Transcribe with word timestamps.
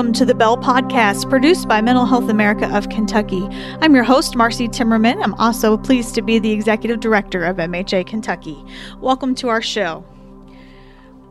welcome 0.00 0.14
to 0.14 0.24
the 0.24 0.34
Bell 0.34 0.56
Podcast, 0.56 1.28
produced 1.28 1.68
by 1.68 1.82
Mental 1.82 2.06
Health 2.06 2.30
America 2.30 2.74
of 2.74 2.88
Kentucky. 2.88 3.46
I'm 3.82 3.94
your 3.94 4.02
host, 4.02 4.34
Marcy 4.34 4.66
Timmerman. 4.66 5.22
I'm 5.22 5.34
also 5.34 5.76
pleased 5.76 6.14
to 6.14 6.22
be 6.22 6.38
the 6.38 6.52
Executive 6.52 7.00
Director 7.00 7.44
of 7.44 7.58
MHA 7.58 8.06
Kentucky. 8.06 8.64
Welcome 9.02 9.34
to 9.34 9.50
our 9.50 9.60
show. 9.60 10.02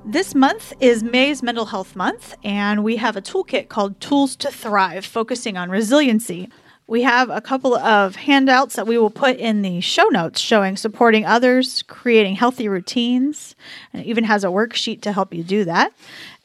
This 0.05 0.35
month 0.35 0.71
is 0.79 1.01
May's 1.01 1.41
Mental 1.41 1.65
Health 1.65 1.95
Month, 1.95 2.35
and 2.43 2.83
we 2.83 2.97
have 2.97 3.17
a 3.17 3.23
toolkit 3.23 3.69
called 3.69 3.99
Tools 3.99 4.35
to 4.35 4.51
Thrive, 4.51 5.03
focusing 5.03 5.57
on 5.57 5.71
resiliency. 5.71 6.47
We 6.85 7.01
have 7.01 7.31
a 7.31 7.41
couple 7.41 7.75
of 7.75 8.17
handouts 8.17 8.75
that 8.75 8.85
we 8.85 8.99
will 8.99 9.09
put 9.09 9.37
in 9.37 9.63
the 9.63 9.81
show 9.81 10.05
notes 10.09 10.39
showing 10.39 10.75
supporting 10.75 11.25
others, 11.25 11.83
creating 11.83 12.35
healthy 12.35 12.67
routines, 12.67 13.55
and 13.93 14.03
it 14.03 14.07
even 14.07 14.23
has 14.25 14.43
a 14.43 14.47
worksheet 14.47 15.01
to 15.01 15.11
help 15.11 15.33
you 15.33 15.43
do 15.43 15.65
that, 15.65 15.91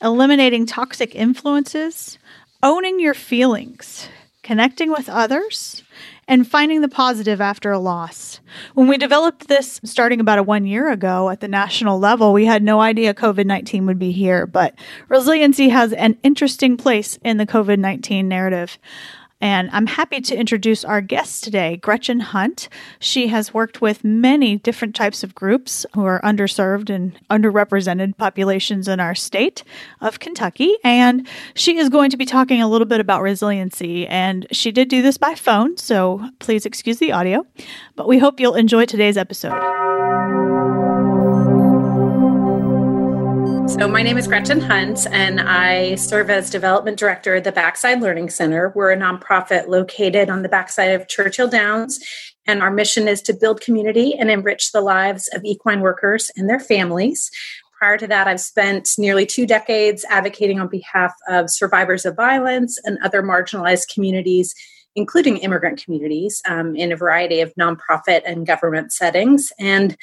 eliminating 0.05 0.67
toxic 0.67 1.15
influences, 1.15 2.19
owning 2.63 3.01
your 3.01 3.15
feelings, 3.15 4.09
connecting 4.43 4.91
with 4.91 5.09
others, 5.09 5.83
and 6.29 6.47
finding 6.47 6.83
the 6.83 6.89
positive 6.89 7.41
after 7.41 7.73
a 7.73 7.79
loss. 7.79 8.41
When 8.75 8.87
we 8.87 8.99
developed 8.99 9.49
this 9.49 9.81
starting 9.85 10.21
about 10.21 10.39
a 10.39 10.43
one 10.43 10.67
year 10.67 10.91
ago 10.91 11.31
at 11.31 11.41
the 11.41 11.49
national 11.49 11.99
level, 11.99 12.33
we 12.33 12.45
had 12.45 12.63
no 12.63 12.81
idea 12.81 13.15
COVID 13.15 13.47
19 13.47 13.87
would 13.87 13.99
be 13.99 14.13
here, 14.13 14.47
but 14.47 14.75
resiliency 15.09 15.71
has 15.71 15.93
an 15.95 16.19
interesting 16.23 16.77
place 16.77 17.19
in 17.25 17.39
the 17.39 17.47
COVID 17.47 17.79
19 17.79 18.29
narrative. 18.29 18.79
And 19.45 19.69
I'm 19.73 19.87
happy 19.87 20.23
to 20.23 20.35
introduce 20.35 20.87
our 20.87 21.03
guest 21.03 21.45
today, 21.45 21.77
Gretchen 21.77 22.21
Hunt. 22.21 22.71
She 22.99 23.27
has 23.27 23.53
worked 23.53 23.83
with 23.83 24.03
many 24.03 24.57
different 24.57 24.95
types 24.95 25.23
of 25.23 25.35
groups 25.35 25.85
who 25.93 26.07
are 26.07 26.19
underserved 26.23 26.89
and 26.89 27.15
underrepresented 27.29 28.17
populations 28.17 28.89
in 28.89 29.01
our 29.01 29.15
state 29.15 29.63
of 30.01 30.19
Kentucky. 30.19 30.75
And 30.83 31.29
she 31.55 31.77
is 31.77 31.91
going 31.91 32.09
to 32.09 32.17
be 32.17 32.25
talking 32.25 32.63
a 32.63 32.69
little 32.69 32.87
bit 32.87 33.01
about 33.01 33.21
resiliency. 33.21 34.07
And 34.07 34.47
she 34.51 34.73
did 34.73 34.89
do 34.89 35.03
this 35.03 35.19
by 35.19 35.35
phone, 35.35 35.77
so 35.77 36.27
please 36.39 36.65
excuse 36.65 36.97
the 36.97 37.13
audio. 37.13 37.45
But 37.97 38.09
we 38.09 38.17
hope 38.17 38.41
you'll 38.41 38.55
enjoy 38.55 38.87
today's 38.87 39.19
episode. 39.19 40.64
So, 43.67 43.89
my 43.89 44.03
name 44.03 44.19
is 44.19 44.29
Gretchen 44.29 44.61
Hunt, 44.61 45.07
and 45.11 45.41
I 45.41 45.95
serve 45.95 46.29
as 46.29 46.51
Development 46.51 46.99
Director 46.99 47.35
at 47.35 47.45
the 47.45 47.51
Backside 47.51 48.03
Learning 48.03 48.29
Center. 48.29 48.73
We're 48.75 48.93
a 48.93 48.97
nonprofit 48.97 49.69
located 49.69 50.29
on 50.29 50.43
the 50.43 50.49
backside 50.49 50.93
of 50.93 51.09
Churchill 51.09 51.49
Downs, 51.49 51.99
and 52.47 52.63
our 52.63 52.71
mission 52.71 53.09
is 53.09 53.23
to 53.23 53.33
build 53.33 53.63
community 53.63 54.15
and 54.15 54.31
enrich 54.31 54.73
the 54.73 54.83
lives 54.83 55.29
of 55.35 55.45
equine 55.45 55.81
workers 55.81 56.31
and 56.37 56.49
their 56.49 56.61
families. 56.61 57.31
Prior 57.79 57.97
to 57.97 58.07
that, 58.07 58.29
I've 58.29 58.41
spent 58.41 58.91
nearly 58.99 59.25
two 59.25 59.47
decades 59.47 60.05
advocating 60.11 60.61
on 60.61 60.69
behalf 60.69 61.15
of 61.29 61.51
survivors 61.51 62.05
of 62.05 62.15
violence 62.17 62.79
and 62.85 62.99
other 63.03 63.23
marginalized 63.23 63.93
communities 63.93 64.55
including 64.97 65.39
immigrant 65.39 65.83
communities, 65.83 66.41
um, 66.49 66.77
in 66.77 66.93
a 66.93 66.97
variety 66.97 67.41
of 67.41 67.53
nonprofit 67.57 68.23
and 68.25 68.47
government 68.47 68.93
settings. 68.93 69.53
And 69.59 69.97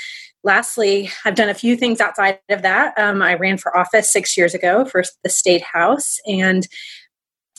lastly, 0.43 1.11
I've 1.25 1.35
done 1.35 1.49
a 1.49 1.53
few 1.53 1.75
things 1.75 1.99
outside 1.99 2.39
of 2.49 2.61
that. 2.61 2.97
Um, 2.97 3.21
I 3.21 3.35
ran 3.35 3.57
for 3.57 3.75
office 3.75 4.11
six 4.11 4.37
years 4.37 4.53
ago 4.53 4.85
for 4.85 5.03
the 5.23 5.29
state 5.29 5.63
house 5.63 6.17
and 6.27 6.67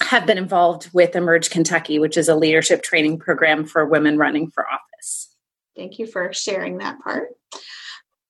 have 0.00 0.26
been 0.26 0.38
involved 0.38 0.90
with 0.92 1.14
Emerge 1.14 1.50
Kentucky, 1.50 1.98
which 1.98 2.16
is 2.16 2.28
a 2.28 2.34
leadership 2.34 2.82
training 2.82 3.18
program 3.18 3.64
for 3.64 3.86
women 3.86 4.18
running 4.18 4.50
for 4.50 4.66
office. 4.68 5.34
Thank 5.76 5.98
you 5.98 6.06
for 6.06 6.32
sharing 6.32 6.78
that 6.78 6.98
part. 7.00 7.28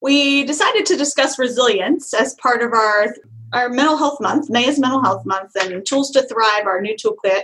We 0.03 0.43
decided 0.43 0.85
to 0.87 0.97
discuss 0.97 1.39
resilience 1.39 2.13
as 2.13 2.35
part 2.35 2.61
of 2.61 2.73
our 2.73 3.15
our 3.53 3.69
mental 3.69 3.99
health 3.99 4.19
month, 4.19 4.49
May 4.49 4.67
is 4.67 4.79
mental 4.79 5.03
health 5.03 5.27
month, 5.27 5.51
and 5.61 5.85
Tools 5.85 6.11
to 6.13 6.23
Thrive, 6.23 6.65
our 6.65 6.81
new 6.81 6.97
toolkit, 6.97 7.43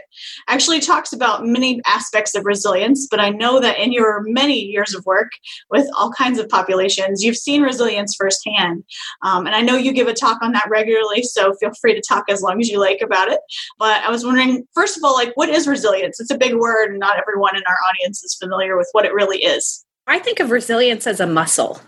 actually 0.49 0.81
talks 0.81 1.13
about 1.13 1.45
many 1.45 1.83
aspects 1.87 2.35
of 2.35 2.47
resilience. 2.47 3.07
But 3.11 3.21
I 3.21 3.29
know 3.29 3.61
that 3.61 3.79
in 3.79 3.93
your 3.93 4.23
many 4.23 4.59
years 4.59 4.95
of 4.95 5.05
work 5.05 5.31
with 5.71 5.87
all 5.95 6.11
kinds 6.11 6.39
of 6.39 6.49
populations, 6.49 7.23
you've 7.23 7.37
seen 7.37 7.61
resilience 7.61 8.17
firsthand. 8.17 8.85
Um, 9.23 9.47
and 9.47 9.55
I 9.55 9.61
know 9.61 9.77
you 9.77 9.93
give 9.93 10.09
a 10.09 10.15
talk 10.15 10.41
on 10.41 10.53
that 10.53 10.71
regularly, 10.71 11.23
so 11.23 11.53
feel 11.61 11.73
free 11.79 11.95
to 11.95 12.01
talk 12.01 12.25
as 12.31 12.41
long 12.41 12.59
as 12.59 12.71
you 12.71 12.81
like 12.81 13.03
about 13.03 13.29
it. 13.29 13.41
But 13.79 14.03
I 14.03 14.11
was 14.11 14.25
wondering, 14.25 14.67
first 14.75 14.97
of 14.97 15.05
all, 15.05 15.13
like, 15.13 15.33
what 15.35 15.51
is 15.51 15.69
resilience? 15.69 16.21
It's 16.21 16.33
a 16.33 16.39
big 16.39 16.55
word, 16.55 16.91
and 16.91 16.99
not 16.99 17.19
everyone 17.19 17.55
in 17.55 17.63
our 17.69 17.79
audience 17.91 18.25
is 18.25 18.35
familiar 18.35 18.79
with 18.79 18.89
what 18.93 19.05
it 19.05 19.13
really 19.13 19.45
is. 19.45 19.85
I 20.07 20.19
think 20.19 20.41
of 20.41 20.51
resilience 20.51 21.07
as 21.07 21.21
a 21.21 21.27
muscle. 21.27 21.83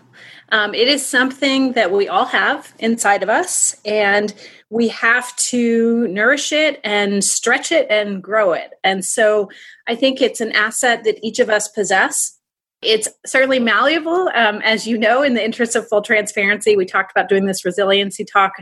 Um, 0.51 0.73
it 0.73 0.87
is 0.87 1.05
something 1.05 1.73
that 1.73 1.91
we 1.91 2.07
all 2.09 2.25
have 2.25 2.73
inside 2.79 3.23
of 3.23 3.29
us, 3.29 3.75
and 3.85 4.33
we 4.69 4.89
have 4.89 5.35
to 5.37 6.07
nourish 6.07 6.51
it 6.51 6.79
and 6.83 7.23
stretch 7.23 7.71
it 7.71 7.87
and 7.89 8.21
grow 8.21 8.53
it. 8.53 8.71
And 8.83 9.03
so 9.03 9.49
I 9.87 9.95
think 9.95 10.21
it's 10.21 10.41
an 10.41 10.51
asset 10.51 11.03
that 11.05 11.19
each 11.25 11.39
of 11.39 11.49
us 11.49 11.67
possess. 11.67 12.37
It's 12.81 13.07
certainly 13.25 13.59
malleable. 13.59 14.29
Um, 14.33 14.61
as 14.63 14.87
you 14.87 14.97
know, 14.97 15.23
in 15.23 15.35
the 15.35 15.43
interest 15.43 15.75
of 15.75 15.87
full 15.87 16.01
transparency, 16.01 16.75
we 16.75 16.85
talked 16.85 17.11
about 17.11 17.29
doing 17.29 17.45
this 17.45 17.63
resiliency 17.63 18.25
talk 18.25 18.53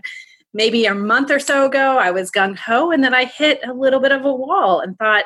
maybe 0.53 0.85
a 0.85 0.95
month 0.95 1.31
or 1.31 1.39
so 1.39 1.65
ago. 1.65 1.97
I 1.97 2.11
was 2.11 2.31
gung 2.31 2.57
ho, 2.57 2.91
and 2.91 3.03
then 3.03 3.13
I 3.13 3.25
hit 3.25 3.61
a 3.67 3.73
little 3.73 3.99
bit 3.99 4.11
of 4.11 4.25
a 4.25 4.33
wall 4.33 4.79
and 4.79 4.97
thought, 4.97 5.25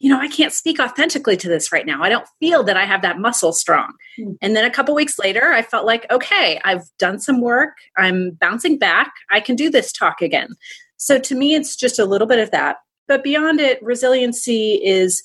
you 0.00 0.08
know, 0.08 0.18
I 0.18 0.28
can't 0.28 0.52
speak 0.52 0.80
authentically 0.80 1.36
to 1.36 1.48
this 1.48 1.70
right 1.70 1.84
now. 1.84 2.02
I 2.02 2.08
don't 2.08 2.26
feel 2.40 2.64
that 2.64 2.76
I 2.76 2.86
have 2.86 3.02
that 3.02 3.18
muscle 3.18 3.52
strong. 3.52 3.92
Mm. 4.18 4.36
And 4.40 4.56
then 4.56 4.64
a 4.64 4.70
couple 4.70 4.94
weeks 4.94 5.18
later, 5.18 5.52
I 5.52 5.60
felt 5.60 5.84
like, 5.84 6.10
okay, 6.10 6.58
I've 6.64 6.84
done 6.98 7.20
some 7.20 7.42
work. 7.42 7.74
I'm 7.98 8.30
bouncing 8.30 8.78
back. 8.78 9.12
I 9.30 9.40
can 9.40 9.56
do 9.56 9.68
this 9.68 9.92
talk 9.92 10.22
again. 10.22 10.56
So 10.96 11.18
to 11.18 11.34
me, 11.34 11.54
it's 11.54 11.76
just 11.76 11.98
a 11.98 12.06
little 12.06 12.26
bit 12.26 12.38
of 12.38 12.50
that. 12.50 12.76
But 13.08 13.22
beyond 13.22 13.60
it, 13.60 13.82
resiliency 13.82 14.80
is 14.82 15.22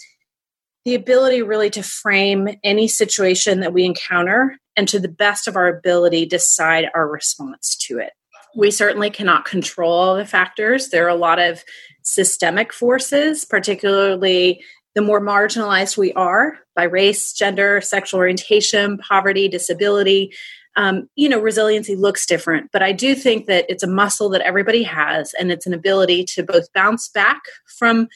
the 0.83 0.93
ability 0.93 1.41
really 1.41 1.69
to 1.71 1.81
frame 1.81 2.49
any 2.63 2.87
situation 2.87 3.61
that 3.61 3.73
we 3.73 3.85
encounter 3.85 4.57
and 4.75 4.89
to 4.89 4.99
the 4.99 5.07
best 5.07 5.47
of 5.47 5.55
our 5.55 5.67
ability 5.67 6.25
decide 6.25 6.89
our 6.93 7.07
response 7.07 7.77
to 7.87 7.97
it. 7.97 8.11
We 8.55 8.71
certainly 8.71 9.09
cannot 9.09 9.45
control 9.45 9.93
all 9.93 10.15
the 10.15 10.25
factors. 10.25 10.89
There 10.89 11.05
are 11.05 11.09
a 11.09 11.15
lot 11.15 11.39
of 11.39 11.63
systemic 12.03 12.71
forces, 12.71 13.45
particularly 13.45 14.63
the 14.93 15.01
more 15.01 15.19
marginalized 15.19 15.97
we 15.97 16.13
are 16.13 16.57
by 16.75 16.83
race, 16.83 17.33
gender, 17.33 17.81
sexual 17.81 18.19
orientation, 18.19 18.97
poverty, 18.97 19.49
disability. 19.49 20.33
Um, 20.77 21.09
you 21.15 21.27
know, 21.27 21.39
resiliency 21.39 21.95
looks 21.95 22.25
different, 22.25 22.71
but 22.71 22.81
I 22.81 22.91
do 22.91 23.15
think 23.15 23.47
that 23.47 23.65
it's 23.69 23.83
a 23.83 23.87
muscle 23.87 24.29
that 24.29 24.41
everybody 24.41 24.83
has, 24.83 25.33
and 25.39 25.51
it's 25.51 25.65
an 25.65 25.73
ability 25.73 26.25
to 26.35 26.43
both 26.43 26.71
bounce 26.73 27.09
back 27.09 27.41
from 27.77 28.07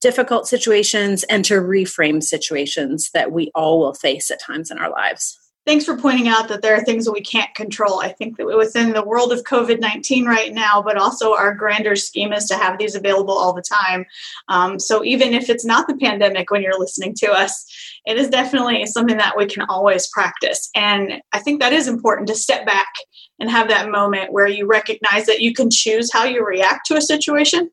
difficult 0.00 0.46
situations 0.46 1.24
and 1.24 1.44
to 1.46 1.54
reframe 1.54 2.22
situations 2.22 3.10
that 3.12 3.32
we 3.32 3.50
all 3.54 3.78
will 3.78 3.94
face 3.94 4.30
at 4.30 4.40
times 4.40 4.70
in 4.70 4.78
our 4.78 4.90
lives 4.90 5.38
thanks 5.66 5.84
for 5.84 5.96
pointing 5.96 6.28
out 6.28 6.48
that 6.48 6.62
there 6.62 6.76
are 6.76 6.84
things 6.84 7.04
that 7.04 7.12
we 7.12 7.20
can't 7.20 7.52
control. 7.54 8.00
I 8.00 8.10
think 8.12 8.36
that 8.36 8.46
within 8.46 8.92
the 8.92 9.04
world 9.04 9.32
of 9.32 9.42
COVID 9.42 9.80
19 9.80 10.24
right 10.24 10.54
now, 10.54 10.80
but 10.80 10.96
also 10.96 11.34
our 11.34 11.54
grander 11.54 11.96
scheme 11.96 12.32
is 12.32 12.46
to 12.46 12.54
have 12.54 12.78
these 12.78 12.94
available 12.94 13.36
all 13.36 13.52
the 13.52 13.62
time. 13.62 14.06
Um, 14.48 14.78
so 14.78 15.04
even 15.04 15.34
if 15.34 15.50
it's 15.50 15.64
not 15.64 15.88
the 15.88 15.96
pandemic 15.96 16.50
when 16.50 16.62
you're 16.62 16.78
listening 16.78 17.14
to 17.16 17.32
us, 17.32 17.64
it 18.06 18.16
is 18.16 18.28
definitely 18.28 18.86
something 18.86 19.16
that 19.16 19.36
we 19.36 19.46
can 19.46 19.64
always 19.68 20.06
practice. 20.08 20.70
And 20.74 21.20
I 21.32 21.40
think 21.40 21.60
that 21.60 21.72
is 21.72 21.88
important 21.88 22.28
to 22.28 22.34
step 22.36 22.64
back 22.64 22.92
and 23.40 23.50
have 23.50 23.68
that 23.68 23.90
moment 23.90 24.32
where 24.32 24.46
you 24.46 24.66
recognize 24.66 25.26
that 25.26 25.40
you 25.40 25.52
can 25.52 25.68
choose 25.70 26.12
how 26.12 26.24
you 26.24 26.46
react 26.46 26.86
to 26.86 26.96
a 26.96 27.02
situation. 27.02 27.70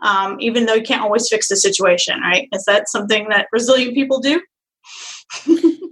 Um, 0.00 0.38
even 0.40 0.64
though 0.64 0.74
you 0.74 0.82
can't 0.82 1.02
always 1.02 1.28
fix 1.28 1.48
the 1.48 1.56
situation, 1.56 2.18
right? 2.20 2.48
Is 2.54 2.64
that 2.64 2.88
something 2.88 3.28
that 3.28 3.46
resilient 3.52 3.94
people 3.94 4.18
do? 4.18 4.40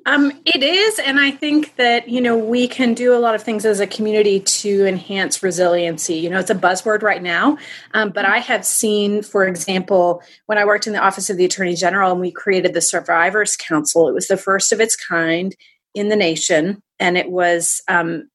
Um, 0.06 0.32
it 0.44 0.62
is, 0.62 0.98
and 0.98 1.20
I 1.20 1.30
think 1.30 1.76
that 1.76 2.08
you 2.08 2.20
know 2.20 2.36
we 2.36 2.66
can 2.66 2.94
do 2.94 3.14
a 3.14 3.18
lot 3.18 3.34
of 3.34 3.42
things 3.42 3.64
as 3.64 3.80
a 3.80 3.86
community 3.86 4.40
to 4.40 4.86
enhance 4.86 5.42
resiliency. 5.42 6.14
You 6.14 6.30
know, 6.30 6.38
it's 6.38 6.50
a 6.50 6.54
buzzword 6.54 7.02
right 7.02 7.22
now, 7.22 7.58
um, 7.94 8.10
but 8.10 8.24
I 8.24 8.38
have 8.38 8.64
seen, 8.64 9.22
for 9.22 9.46
example, 9.46 10.22
when 10.46 10.58
I 10.58 10.64
worked 10.64 10.86
in 10.86 10.92
the 10.92 10.98
Office 10.98 11.30
of 11.30 11.36
the 11.36 11.44
Attorney 11.44 11.74
General 11.74 12.12
and 12.12 12.20
we 12.20 12.32
created 12.32 12.74
the 12.74 12.80
Survivors 12.80 13.56
Council. 13.56 14.08
It 14.08 14.14
was 14.14 14.28
the 14.28 14.36
first 14.36 14.72
of 14.72 14.80
its 14.80 14.96
kind 14.96 15.54
in 15.94 16.08
the 16.08 16.16
nation, 16.16 16.82
and 16.98 17.16
it 17.16 17.30
was 17.30 17.82
um, 17.88 18.28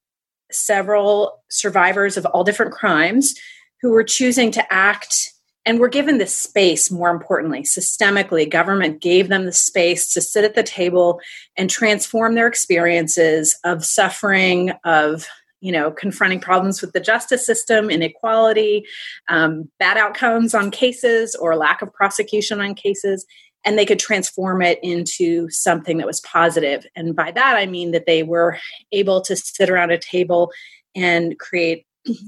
several 0.51 1.43
survivors 1.49 2.17
of 2.17 2.25
all 2.27 2.43
different 2.43 2.71
crimes 2.71 3.33
who 3.81 3.91
were 3.91 4.03
choosing 4.03 4.51
to 4.51 4.73
act 4.73 5.32
and 5.65 5.79
we're 5.79 5.87
given 5.87 6.17
the 6.17 6.27
space 6.27 6.91
more 6.91 7.09
importantly 7.09 7.61
systemically 7.61 8.49
government 8.49 9.01
gave 9.01 9.29
them 9.29 9.45
the 9.45 9.51
space 9.51 10.11
to 10.13 10.21
sit 10.21 10.43
at 10.43 10.55
the 10.55 10.63
table 10.63 11.19
and 11.57 11.69
transform 11.69 12.35
their 12.35 12.47
experiences 12.47 13.57
of 13.63 13.85
suffering 13.85 14.71
of 14.83 15.27
you 15.61 15.71
know 15.71 15.91
confronting 15.91 16.39
problems 16.39 16.81
with 16.81 16.93
the 16.93 16.99
justice 16.99 17.45
system 17.45 17.89
inequality 17.89 18.85
um, 19.29 19.69
bad 19.79 19.97
outcomes 19.97 20.53
on 20.53 20.71
cases 20.71 21.35
or 21.35 21.55
lack 21.55 21.81
of 21.81 21.93
prosecution 21.93 22.61
on 22.61 22.75
cases 22.75 23.25
and 23.65 23.77
they 23.77 23.85
could 23.85 23.99
transform 23.99 24.61
it 24.61 24.77
into 24.83 25.49
something 25.49 25.97
that 25.97 26.05
was 26.05 26.19
positive. 26.19 26.85
And 26.95 27.15
by 27.15 27.31
that 27.31 27.55
i 27.55 27.65
mean 27.65 27.91
that 27.91 28.05
they 28.05 28.23
were 28.23 28.57
able 28.91 29.21
to 29.21 29.35
sit 29.35 29.69
around 29.69 29.91
a 29.91 29.97
table 29.97 30.51
and 30.95 31.39
create 31.39 31.85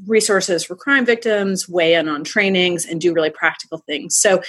resources 0.08 0.64
for 0.64 0.76
crime 0.76 1.06
victims, 1.06 1.68
weigh 1.68 1.96
in 1.96 2.08
on 2.08 2.24
trainings, 2.24 2.86
and 2.86 3.02
do 3.02 3.14
really 3.14 3.30
practical 3.30 3.80
things. 3.80 4.16
So, 4.16 4.42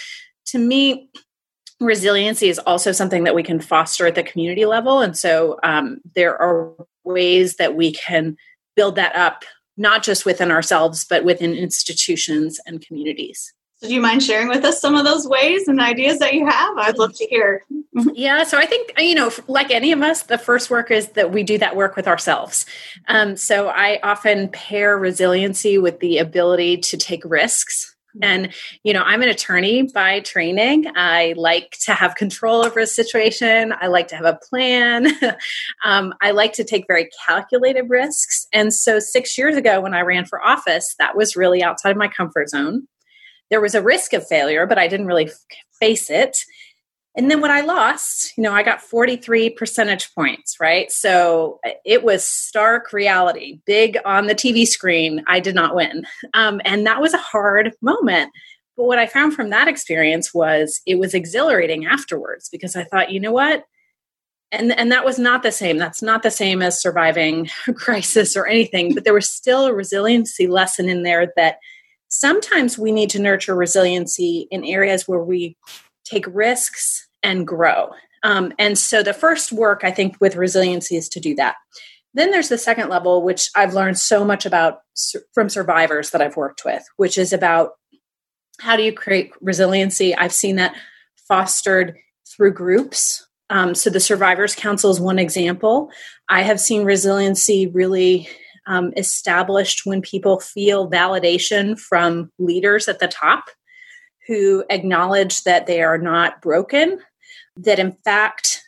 to 0.47 0.59
me, 0.59 1.11
resiliency 1.81 2.49
is 2.49 2.59
also 2.61 2.93
something 2.93 3.25
that 3.25 3.35
we 3.35 3.43
can 3.43 3.61
foster 3.61 4.07
at 4.07 4.15
the 4.15 4.23
community 4.23 4.65
level. 4.65 5.01
And 5.01 5.17
so, 5.17 5.59
um, 5.63 6.01
there 6.15 6.41
are 6.41 6.73
ways 7.05 7.57
that 7.57 7.75
we 7.75 7.93
can 7.93 8.37
build 8.77 8.97
that 8.97 9.15
up, 9.17 9.45
not 9.77 10.03
just 10.03 10.25
within 10.25 10.51
ourselves, 10.51 11.05
but 11.09 11.25
within 11.25 11.55
institutions 11.55 12.61
and 12.67 12.85
communities. 12.85 13.53
So 13.79 13.89
do 13.89 13.95
you 13.95 14.01
mind 14.01 14.23
sharing 14.23 14.49
with 14.49 14.65
us 14.65 14.81
some 14.81 14.95
of 14.95 15.05
those 15.05 15.29
ways 15.29 15.69
and 15.69 15.81
ideas 15.81 16.19
that 16.21 16.33
you 16.33 16.47
have? 16.47 16.79
I'd 16.79 16.97
love 16.97 17.13
to 17.15 17.27
hear. 17.27 17.63
yeah, 18.15 18.43
so 18.45 18.57
I 18.57 18.65
think, 18.65 18.93
you 18.99 19.15
know, 19.15 19.31
like 19.49 19.71
any 19.71 19.93
of 19.93 20.01
us, 20.01 20.23
the 20.23 20.39
first 20.39 20.71
work 20.71 20.91
is 20.91 21.09
that 21.11 21.31
we 21.31 21.43
do 21.43 21.59
that 21.59 21.77
work 21.77 21.95
with 21.95 22.09
ourselves. 22.09 22.65
Um, 23.07 23.37
so 23.37 23.69
I 23.69 24.01
often 24.03 24.49
pair 24.49 24.97
resiliency 24.97 25.77
with 25.77 26.01
the 26.01 26.17
ability 26.19 26.79
to 26.79 26.97
take 26.97 27.23
risks. 27.27 27.95
And, 28.23 28.55
you 28.83 28.95
know, 28.95 29.03
I'm 29.03 29.21
an 29.21 29.29
attorney 29.29 29.83
by 29.83 30.21
training. 30.21 30.87
I 30.97 31.35
like 31.37 31.77
to 31.83 31.93
have 31.93 32.15
control 32.15 32.65
over 32.65 32.81
a 32.81 32.87
situation. 32.87 33.75
I 33.79 33.89
like 33.89 34.09
to 34.09 34.17
have 34.17 34.25
a 34.25 34.39
plan. 34.49 35.09
um, 35.85 36.15
I 36.23 36.31
like 36.31 36.55
to 36.55 36.65
take 36.65 36.87
very 36.89 37.11
calculated 37.27 37.91
risks. 37.91 38.47
And 38.55 38.73
so 38.73 39.01
six 39.01 39.37
years 39.37 39.55
ago, 39.55 39.83
when 39.83 39.93
I 39.93 40.01
ran 40.01 40.25
for 40.25 40.43
office, 40.43 40.95
that 40.99 41.15
was 41.15 41.37
really 41.37 41.63
outside 41.63 41.91
of 41.91 41.99
my 41.99 42.09
comfort 42.09 42.49
zone 42.49 42.89
there 43.51 43.61
was 43.61 43.75
a 43.75 43.83
risk 43.83 44.13
of 44.13 44.27
failure, 44.27 44.67
but 44.67 44.79
I 44.79 44.89
didn't 44.89 45.07
really 45.07 45.31
face 45.79 46.11
it. 46.11 46.37
And 47.17 47.31
then 47.31 47.41
when 47.41 47.51
I 47.51 47.63
lost, 47.63 48.37
you 48.37 48.43
know, 48.43 48.53
I 48.53 48.63
got 48.63 48.83
43 48.83 49.51
percentage 49.51 50.15
points, 50.15 50.57
right? 50.61 50.93
So 50.93 51.61
uh, 51.67 51.71
it 51.85 52.05
was 52.05 52.27
stark 52.27 52.93
reality, 52.93 53.61
big 53.65 53.97
on 54.05 54.27
the 54.27 54.35
TV 54.35 54.67
screen. 54.67 55.25
I 55.27 55.41
did 55.41 55.55
not 55.55 55.75
win. 55.75 56.07
Um, 56.35 56.61
and 56.67 56.87
that 56.87 57.01
was 57.01 57.15
a 57.15 57.19
hard 57.19 57.73
moment. 57.81 58.31
But 58.77 58.85
what 58.85 58.99
I 58.99 59.07
found 59.07 59.33
from 59.33 59.49
that 59.49 59.67
experience 59.69 60.35
was 60.35 60.83
it 60.87 60.99
was 60.99 61.15
exhilarating 61.15 61.87
afterwards 61.87 62.51
because 62.51 62.77
I 62.77 62.85
thought, 62.85 63.11
you 63.11 63.19
know 63.19 63.33
what? 63.33 63.65
And, 64.53 64.79
and 64.79 64.93
that 64.93 65.05
was 65.05 65.19
not 65.19 65.43
the 65.43 65.51
same. 65.51 65.79
That's 65.79 66.03
not 66.03 66.23
the 66.23 66.31
same 66.31 66.61
as 66.61 66.81
surviving 66.81 67.49
a 67.67 67.73
crisis 67.73 68.37
or 68.37 68.47
anything, 68.47 68.95
but 68.95 69.05
there 69.05 69.15
was 69.15 69.31
still 69.31 69.67
a 69.67 69.73
resiliency 69.73 70.47
lesson 70.47 70.91
in 70.91 71.03
there 71.03 71.33
that 71.37 71.59
sometimes 72.19 72.79
we 72.79 72.93
need 72.93 73.11
to 73.11 73.21
nurture 73.21 73.55
resiliency 73.55 74.49
in 74.51 74.65
areas 74.65 75.07
where 75.07 75.23
we 75.23 75.57
take 76.05 76.27
risks 76.29 77.09
and 77.23 77.47
grow. 77.47 77.91
Um, 78.23 78.53
and 78.59 78.79
so 78.79 79.03
the 79.03 79.13
first 79.13 79.53
work 79.53 79.83
I 79.85 79.91
think 79.91 80.17
with 80.21 80.37
resiliency 80.37 80.97
is 80.97 81.09
to 81.11 81.21
do 81.21 81.35
that. 81.37 81.57
Then 82.15 82.31
there's 82.31 82.49
the 82.49 82.59
second 82.59 82.89
level, 82.89 83.23
which 83.23 83.51
I've 83.55 83.75
learned 83.75 83.99
so 83.99 84.25
much 84.25 84.47
about 84.47 84.79
from 85.35 85.51
survivors 85.51 86.11
that 86.11 86.23
I've 86.23 86.37
worked 86.37 86.65
with, 86.65 86.83
which 86.97 87.19
is 87.19 87.33
about 87.33 87.73
how 88.59 88.77
do 88.77 88.83
you 88.83 88.93
create 88.93 89.33
resiliency? 89.43 90.15
I've 90.15 90.33
seen 90.33 90.57
that 90.57 90.75
fostered 91.29 91.97
through 92.27 92.55
groups. 92.55 93.27
Um, 93.51 93.75
so 93.75 93.91
the 93.91 94.01
Survivors 94.01 94.55
Council 94.55 94.91
is 94.91 94.99
one 94.99 95.19
example. 95.19 95.91
I 96.29 96.43
have 96.43 96.59
seen 96.59 96.85
resiliency 96.85 97.67
really 97.67 98.29
um, 98.67 98.93
established 98.97 99.87
when 99.87 100.03
people 100.03 100.41
feel 100.41 100.91
validation 100.91 101.79
from 101.79 102.31
leaders 102.39 102.89
at 102.89 102.99
the 102.99 103.09
top 103.09 103.45
who 104.27 104.65
acknowledge 104.71 105.45
that 105.45 105.67
they 105.67 105.83
are 105.83 105.99
not 105.99 106.43
broken, 106.43 106.99
that 107.57 107.79
in 107.79 107.93
fact, 108.05 108.63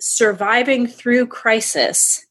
surviving 0.00 0.86
through 0.86 1.26
crisis 1.26 2.24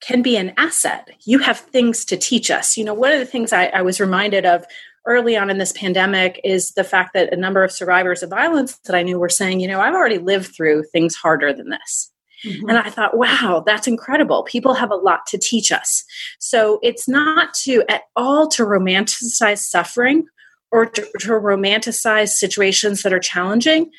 can 0.00 0.22
be 0.22 0.36
an 0.36 0.52
asset. 0.56 1.10
You 1.24 1.38
have 1.38 1.58
things 1.58 2.04
to 2.06 2.16
teach 2.16 2.50
us. 2.50 2.76
You 2.76 2.84
know, 2.84 2.94
one 2.94 3.12
of 3.12 3.18
the 3.18 3.26
things 3.26 3.52
I, 3.52 3.66
I 3.66 3.82
was 3.82 4.00
reminded 4.00 4.44
of 4.44 4.64
early 5.06 5.36
on 5.36 5.50
in 5.50 5.58
this 5.58 5.72
pandemic 5.72 6.40
is 6.44 6.72
the 6.72 6.84
fact 6.84 7.14
that 7.14 7.32
a 7.32 7.36
number 7.36 7.62
of 7.62 7.72
survivors 7.72 8.22
of 8.22 8.30
violence 8.30 8.76
that 8.86 8.96
I 8.96 9.02
knew 9.02 9.18
were 9.18 9.28
saying, 9.28 9.60
you 9.60 9.68
know, 9.68 9.80
I've 9.80 9.94
already 9.94 10.18
lived 10.18 10.54
through 10.54 10.84
things 10.84 11.14
harder 11.14 11.52
than 11.52 11.70
this. 11.70 12.12
Mm-hmm. 12.46 12.68
And 12.68 12.78
I 12.78 12.90
thought, 12.90 13.16
wow, 13.16 13.62
that's 13.66 13.88
incredible. 13.88 14.44
People 14.44 14.74
have 14.74 14.90
a 14.90 14.96
lot 14.96 15.26
to 15.26 15.38
teach 15.38 15.72
us. 15.72 16.04
So 16.38 16.78
it's 16.82 17.08
not 17.08 17.54
to 17.64 17.82
at 17.88 18.02
all 18.14 18.46
to 18.48 18.64
romanticize 18.64 19.58
suffering 19.58 20.26
or 20.70 20.86
to, 20.86 21.02
to 21.20 21.28
romanticize 21.30 22.30
situations 22.30 23.02
that 23.02 23.12
are 23.12 23.20
challenging. 23.20 23.90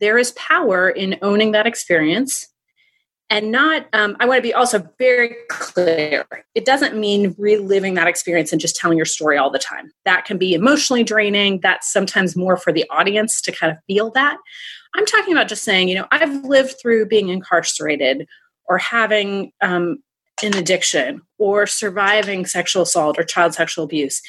There 0.00 0.18
is 0.18 0.32
power 0.32 0.88
in 0.88 1.18
owning 1.22 1.52
that 1.52 1.66
experience 1.66 2.46
and 3.30 3.50
not 3.50 3.86
um, 3.92 4.16
i 4.20 4.26
want 4.26 4.38
to 4.38 4.42
be 4.42 4.54
also 4.54 4.86
very 4.98 5.34
clear 5.48 6.24
it 6.54 6.64
doesn't 6.64 6.96
mean 6.96 7.34
reliving 7.38 7.94
that 7.94 8.06
experience 8.06 8.52
and 8.52 8.60
just 8.60 8.76
telling 8.76 8.96
your 8.96 9.06
story 9.06 9.36
all 9.36 9.50
the 9.50 9.58
time 9.58 9.90
that 10.04 10.24
can 10.24 10.38
be 10.38 10.54
emotionally 10.54 11.02
draining 11.02 11.60
that's 11.60 11.92
sometimes 11.92 12.36
more 12.36 12.56
for 12.56 12.72
the 12.72 12.84
audience 12.90 13.40
to 13.40 13.52
kind 13.52 13.72
of 13.72 13.78
feel 13.86 14.10
that 14.10 14.36
I'm 14.96 15.06
talking 15.06 15.32
about 15.32 15.48
just 15.48 15.62
saying, 15.62 15.88
you 15.88 15.94
know, 15.94 16.06
I've 16.10 16.44
lived 16.44 16.76
through 16.80 17.06
being 17.06 17.28
incarcerated 17.28 18.26
or 18.64 18.78
having 18.78 19.52
um, 19.60 20.02
an 20.42 20.56
addiction 20.56 21.22
or 21.38 21.66
surviving 21.66 22.46
sexual 22.46 22.82
assault 22.82 23.18
or 23.18 23.22
child 23.22 23.54
sexual 23.54 23.84
abuse. 23.84 24.22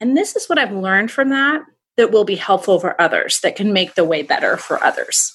And 0.00 0.16
this 0.16 0.34
is 0.34 0.48
what 0.48 0.58
I've 0.58 0.72
learned 0.72 1.10
from 1.10 1.30
that 1.30 1.62
that 1.96 2.12
will 2.12 2.24
be 2.24 2.36
helpful 2.36 2.78
for 2.80 3.00
others, 3.00 3.40
that 3.40 3.56
can 3.56 3.72
make 3.72 3.94
the 3.94 4.04
way 4.04 4.22
better 4.22 4.56
for 4.56 4.82
others. 4.82 5.32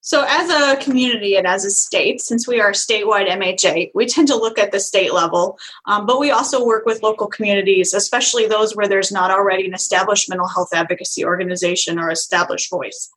So, 0.00 0.24
as 0.26 0.48
a 0.48 0.82
community 0.82 1.36
and 1.36 1.46
as 1.46 1.64
a 1.64 1.70
state, 1.70 2.20
since 2.20 2.46
we 2.48 2.60
are 2.60 2.70
statewide 2.70 3.28
MHA, 3.28 3.90
we 3.94 4.06
tend 4.06 4.28
to 4.28 4.36
look 4.36 4.58
at 4.58 4.72
the 4.72 4.80
state 4.80 5.12
level, 5.12 5.58
um, 5.86 6.06
but 6.06 6.20
we 6.20 6.30
also 6.30 6.64
work 6.64 6.86
with 6.86 7.02
local 7.02 7.26
communities, 7.26 7.92
especially 7.92 8.46
those 8.46 8.74
where 8.74 8.88
there's 8.88 9.12
not 9.12 9.30
already 9.30 9.66
an 9.66 9.74
established 9.74 10.28
mental 10.28 10.48
health 10.48 10.70
advocacy 10.72 11.24
organization 11.24 11.98
or 11.98 12.10
established 12.10 12.70
voice. 12.70 13.10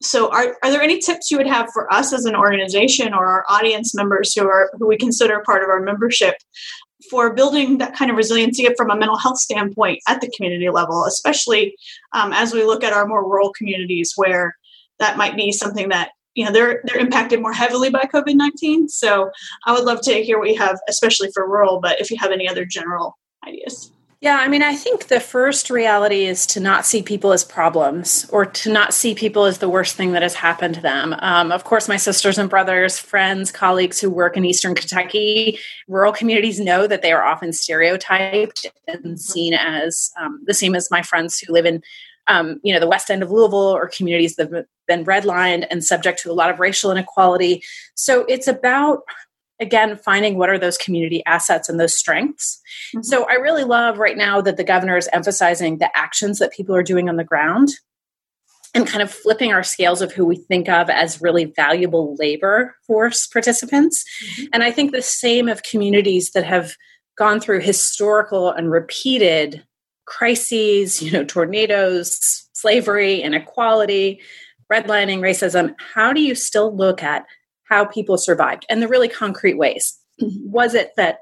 So, 0.00 0.30
are, 0.30 0.56
are 0.62 0.70
there 0.70 0.82
any 0.82 0.98
tips 0.98 1.30
you 1.30 1.38
would 1.38 1.48
have 1.48 1.70
for 1.72 1.92
us 1.92 2.12
as 2.12 2.24
an 2.24 2.36
organization 2.36 3.12
or 3.12 3.26
our 3.26 3.44
audience 3.48 3.94
members 3.94 4.32
who 4.32 4.46
are 4.46 4.70
who 4.78 4.86
we 4.86 4.96
consider 4.96 5.42
part 5.44 5.64
of 5.64 5.68
our 5.68 5.80
membership 5.80 6.36
for 7.10 7.32
building 7.32 7.78
that 7.78 7.96
kind 7.96 8.10
of 8.10 8.16
resiliency 8.16 8.66
from 8.76 8.90
a 8.90 8.96
mental 8.96 9.16
health 9.16 9.38
standpoint 9.38 10.00
at 10.08 10.20
the 10.20 10.30
community 10.36 10.68
level, 10.70 11.04
especially 11.04 11.74
um, 12.12 12.32
as 12.32 12.52
we 12.52 12.64
look 12.64 12.84
at 12.84 12.92
our 12.92 13.06
more 13.06 13.28
rural 13.28 13.52
communities 13.52 14.12
where 14.16 14.56
that 14.98 15.16
might 15.16 15.36
be 15.36 15.50
something 15.50 15.88
that 15.88 16.10
you 16.34 16.44
know 16.44 16.52
they're 16.52 16.80
they're 16.84 16.98
impacted 16.98 17.40
more 17.40 17.52
heavily 17.52 17.90
by 17.90 18.02
COVID 18.02 18.36
nineteen. 18.36 18.88
So, 18.88 19.30
I 19.66 19.72
would 19.72 19.84
love 19.84 20.00
to 20.02 20.22
hear 20.22 20.38
what 20.38 20.50
you 20.50 20.58
have, 20.58 20.78
especially 20.88 21.30
for 21.34 21.48
rural. 21.48 21.80
But 21.80 22.00
if 22.00 22.12
you 22.12 22.18
have 22.20 22.30
any 22.30 22.48
other 22.48 22.64
general 22.64 23.18
ideas. 23.44 23.90
Yeah, 24.20 24.38
I 24.40 24.48
mean, 24.48 24.62
I 24.62 24.74
think 24.74 25.06
the 25.06 25.20
first 25.20 25.70
reality 25.70 26.24
is 26.24 26.44
to 26.48 26.60
not 26.60 26.84
see 26.84 27.02
people 27.02 27.32
as 27.32 27.44
problems 27.44 28.28
or 28.30 28.44
to 28.44 28.72
not 28.72 28.92
see 28.92 29.14
people 29.14 29.44
as 29.44 29.58
the 29.58 29.68
worst 29.68 29.94
thing 29.94 30.10
that 30.12 30.22
has 30.22 30.34
happened 30.34 30.74
to 30.74 30.80
them. 30.80 31.14
Um, 31.20 31.52
of 31.52 31.62
course, 31.62 31.88
my 31.88 31.98
sisters 31.98 32.36
and 32.36 32.50
brothers, 32.50 32.98
friends, 32.98 33.52
colleagues 33.52 34.00
who 34.00 34.10
work 34.10 34.36
in 34.36 34.44
Eastern 34.44 34.74
Kentucky, 34.74 35.60
rural 35.86 36.12
communities 36.12 36.58
know 36.58 36.88
that 36.88 37.00
they 37.02 37.12
are 37.12 37.22
often 37.22 37.52
stereotyped 37.52 38.66
and 38.88 39.20
seen 39.20 39.54
as 39.54 40.10
um, 40.20 40.42
the 40.44 40.54
same 40.54 40.74
as 40.74 40.90
my 40.90 41.02
friends 41.02 41.38
who 41.38 41.52
live 41.52 41.66
in. 41.66 41.82
Um, 42.26 42.60
you 42.62 42.74
know 42.74 42.80
the 42.80 42.86
west 42.86 43.10
end 43.10 43.22
of 43.22 43.30
louisville 43.30 43.58
or 43.58 43.88
communities 43.88 44.36
that 44.36 44.52
have 44.52 44.66
been 44.86 45.02
redlined 45.06 45.66
and 45.70 45.82
subject 45.82 46.20
to 46.20 46.30
a 46.30 46.34
lot 46.34 46.50
of 46.50 46.60
racial 46.60 46.90
inequality 46.90 47.62
so 47.94 48.26
it's 48.28 48.46
about 48.46 49.00
again 49.60 49.96
finding 49.96 50.36
what 50.36 50.50
are 50.50 50.58
those 50.58 50.78
community 50.78 51.22
assets 51.26 51.68
and 51.68 51.78
those 51.78 51.96
strengths 51.96 52.60
mm-hmm. 52.94 53.02
so 53.02 53.26
i 53.28 53.34
really 53.34 53.64
love 53.64 53.98
right 53.98 54.16
now 54.16 54.40
that 54.40 54.56
the 54.56 54.64
governor 54.64 54.96
is 54.96 55.08
emphasizing 55.12 55.78
the 55.78 55.96
actions 55.96 56.38
that 56.38 56.52
people 56.52 56.74
are 56.74 56.82
doing 56.82 57.08
on 57.08 57.16
the 57.16 57.24
ground 57.24 57.70
and 58.74 58.86
kind 58.86 59.02
of 59.02 59.10
flipping 59.10 59.52
our 59.52 59.62
scales 59.62 60.02
of 60.02 60.12
who 60.12 60.26
we 60.26 60.36
think 60.36 60.68
of 60.68 60.90
as 60.90 61.22
really 61.22 61.46
valuable 61.46 62.14
labor 62.18 62.76
force 62.86 63.26
participants 63.26 64.04
mm-hmm. 64.24 64.46
and 64.52 64.62
i 64.62 64.70
think 64.70 64.92
the 64.92 65.02
same 65.02 65.48
of 65.48 65.62
communities 65.62 66.30
that 66.32 66.44
have 66.44 66.74
gone 67.16 67.40
through 67.40 67.60
historical 67.60 68.50
and 68.50 68.70
repeated 68.70 69.64
crises 70.06 71.02
you 71.02 71.10
know 71.10 71.24
tornadoes 71.24 72.48
slavery 72.52 73.20
inequality 73.20 74.20
redlining 74.72 75.20
racism 75.20 75.74
how 75.94 76.12
do 76.12 76.20
you 76.20 76.34
still 76.34 76.74
look 76.74 77.02
at 77.02 77.24
how 77.68 77.84
people 77.84 78.18
survived 78.18 78.66
and 78.68 78.82
the 78.82 78.88
really 78.88 79.08
concrete 79.08 79.58
ways. 79.58 79.98
Was 80.20 80.74
it 80.74 80.92
that 80.96 81.20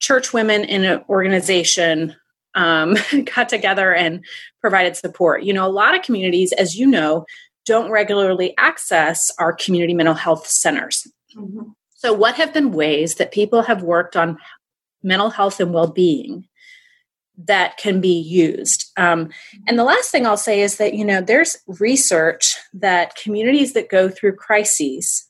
church 0.00 0.32
women 0.32 0.64
in 0.64 0.84
an 0.84 1.04
organization 1.08 2.14
um, 2.54 2.96
got 3.34 3.48
together 3.48 3.94
and 3.94 4.24
provided 4.60 4.96
support? 4.96 5.42
You 5.42 5.52
know, 5.52 5.66
a 5.66 5.70
lot 5.70 5.96
of 5.96 6.02
communities, 6.02 6.52
as 6.52 6.76
you 6.76 6.86
know, 6.86 7.26
don't 7.66 7.90
regularly 7.90 8.54
access 8.56 9.30
our 9.38 9.52
community 9.52 9.92
mental 9.92 10.14
health 10.14 10.46
centers. 10.46 11.06
Mm-hmm. 11.36 11.70
So, 11.94 12.12
what 12.12 12.36
have 12.36 12.54
been 12.54 12.72
ways 12.72 13.16
that 13.16 13.32
people 13.32 13.62
have 13.62 13.82
worked 13.82 14.16
on 14.16 14.38
mental 15.02 15.30
health 15.30 15.60
and 15.60 15.74
well 15.74 15.90
being 15.90 16.48
that 17.44 17.76
can 17.76 18.00
be 18.00 18.18
used. 18.20 18.90
Um, 18.96 19.30
and 19.68 19.78
the 19.78 19.84
last 19.84 20.10
thing 20.10 20.26
I'll 20.26 20.36
say 20.36 20.60
is 20.60 20.76
that, 20.78 20.94
you 20.94 21.04
know, 21.04 21.20
there's 21.20 21.56
research 21.78 22.56
that 22.74 23.14
communities 23.14 23.74
that 23.74 23.88
go 23.88 24.08
through 24.08 24.34
crises 24.34 25.27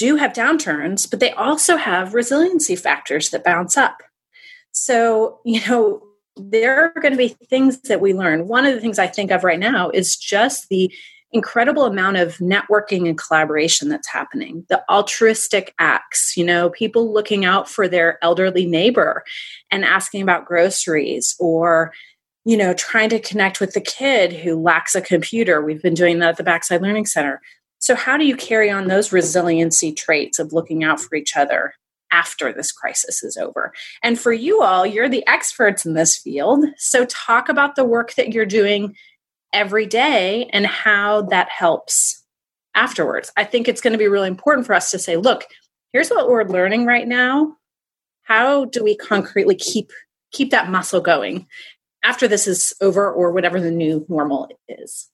do 0.00 0.16
have 0.16 0.32
downturns, 0.32 1.08
but 1.08 1.20
they 1.20 1.30
also 1.32 1.76
have 1.76 2.14
resiliency 2.14 2.74
factors 2.74 3.28
that 3.30 3.44
bounce 3.44 3.76
up. 3.76 4.02
So, 4.72 5.40
you 5.44 5.60
know, 5.68 6.02
there 6.36 6.84
are 6.84 7.00
going 7.02 7.12
to 7.12 7.18
be 7.18 7.28
things 7.28 7.82
that 7.82 8.00
we 8.00 8.14
learn. 8.14 8.48
One 8.48 8.64
of 8.64 8.74
the 8.74 8.80
things 8.80 8.98
I 8.98 9.06
think 9.06 9.30
of 9.30 9.44
right 9.44 9.58
now 9.58 9.90
is 9.90 10.16
just 10.16 10.70
the 10.70 10.90
incredible 11.32 11.84
amount 11.84 12.16
of 12.16 12.38
networking 12.38 13.06
and 13.06 13.18
collaboration 13.18 13.88
that's 13.88 14.08
happening 14.08 14.66
the 14.68 14.82
altruistic 14.90 15.72
acts 15.78 16.36
you 16.36 16.44
know 16.44 16.70
people 16.70 17.12
looking 17.12 17.44
out 17.44 17.68
for 17.68 17.86
their 17.86 18.18
elderly 18.20 18.66
neighbor 18.66 19.22
and 19.70 19.84
asking 19.84 20.22
about 20.22 20.44
groceries 20.44 21.36
or 21.38 21.92
you 22.44 22.56
know 22.56 22.74
trying 22.74 23.08
to 23.08 23.20
connect 23.20 23.60
with 23.60 23.74
the 23.74 23.80
kid 23.80 24.32
who 24.32 24.60
lacks 24.60 24.96
a 24.96 25.00
computer 25.00 25.64
we've 25.64 25.82
been 25.82 25.94
doing 25.94 26.18
that 26.18 26.30
at 26.30 26.36
the 26.36 26.42
backside 26.42 26.82
learning 26.82 27.06
center 27.06 27.40
so 27.80 27.94
how 27.94 28.16
do 28.16 28.24
you 28.24 28.36
carry 28.36 28.70
on 28.70 28.86
those 28.86 29.12
resiliency 29.12 29.92
traits 29.92 30.38
of 30.38 30.52
looking 30.52 30.84
out 30.84 31.00
for 31.00 31.16
each 31.16 31.36
other 31.36 31.74
after 32.12 32.52
this 32.52 32.72
crisis 32.72 33.22
is 33.22 33.36
over. 33.36 33.72
And 34.02 34.18
for 34.18 34.32
you 34.32 34.62
all, 34.62 34.84
you're 34.84 35.08
the 35.08 35.26
experts 35.26 35.86
in 35.86 35.94
this 35.94 36.16
field. 36.16 36.64
So 36.76 37.04
talk 37.06 37.48
about 37.48 37.76
the 37.76 37.84
work 37.84 38.14
that 38.14 38.32
you're 38.32 38.46
doing 38.46 38.96
every 39.52 39.86
day 39.86 40.48
and 40.52 40.66
how 40.66 41.22
that 41.22 41.48
helps 41.48 42.24
afterwards. 42.74 43.32
I 43.36 43.44
think 43.44 43.68
it's 43.68 43.80
going 43.80 43.92
to 43.92 43.98
be 43.98 44.08
really 44.08 44.28
important 44.28 44.66
for 44.66 44.74
us 44.74 44.90
to 44.90 44.98
say, 44.98 45.16
look, 45.16 45.44
here's 45.92 46.10
what 46.10 46.28
we're 46.28 46.44
learning 46.44 46.86
right 46.86 47.06
now. 47.06 47.56
How 48.22 48.66
do 48.66 48.84
we 48.84 48.96
concretely 48.96 49.56
keep 49.56 49.90
keep 50.32 50.52
that 50.52 50.70
muscle 50.70 51.00
going 51.00 51.48
after 52.04 52.28
this 52.28 52.46
is 52.46 52.72
over 52.80 53.10
or 53.10 53.32
whatever 53.32 53.60
the 53.60 53.72
new 53.72 54.06
normal 54.08 54.48
is? 54.68 55.10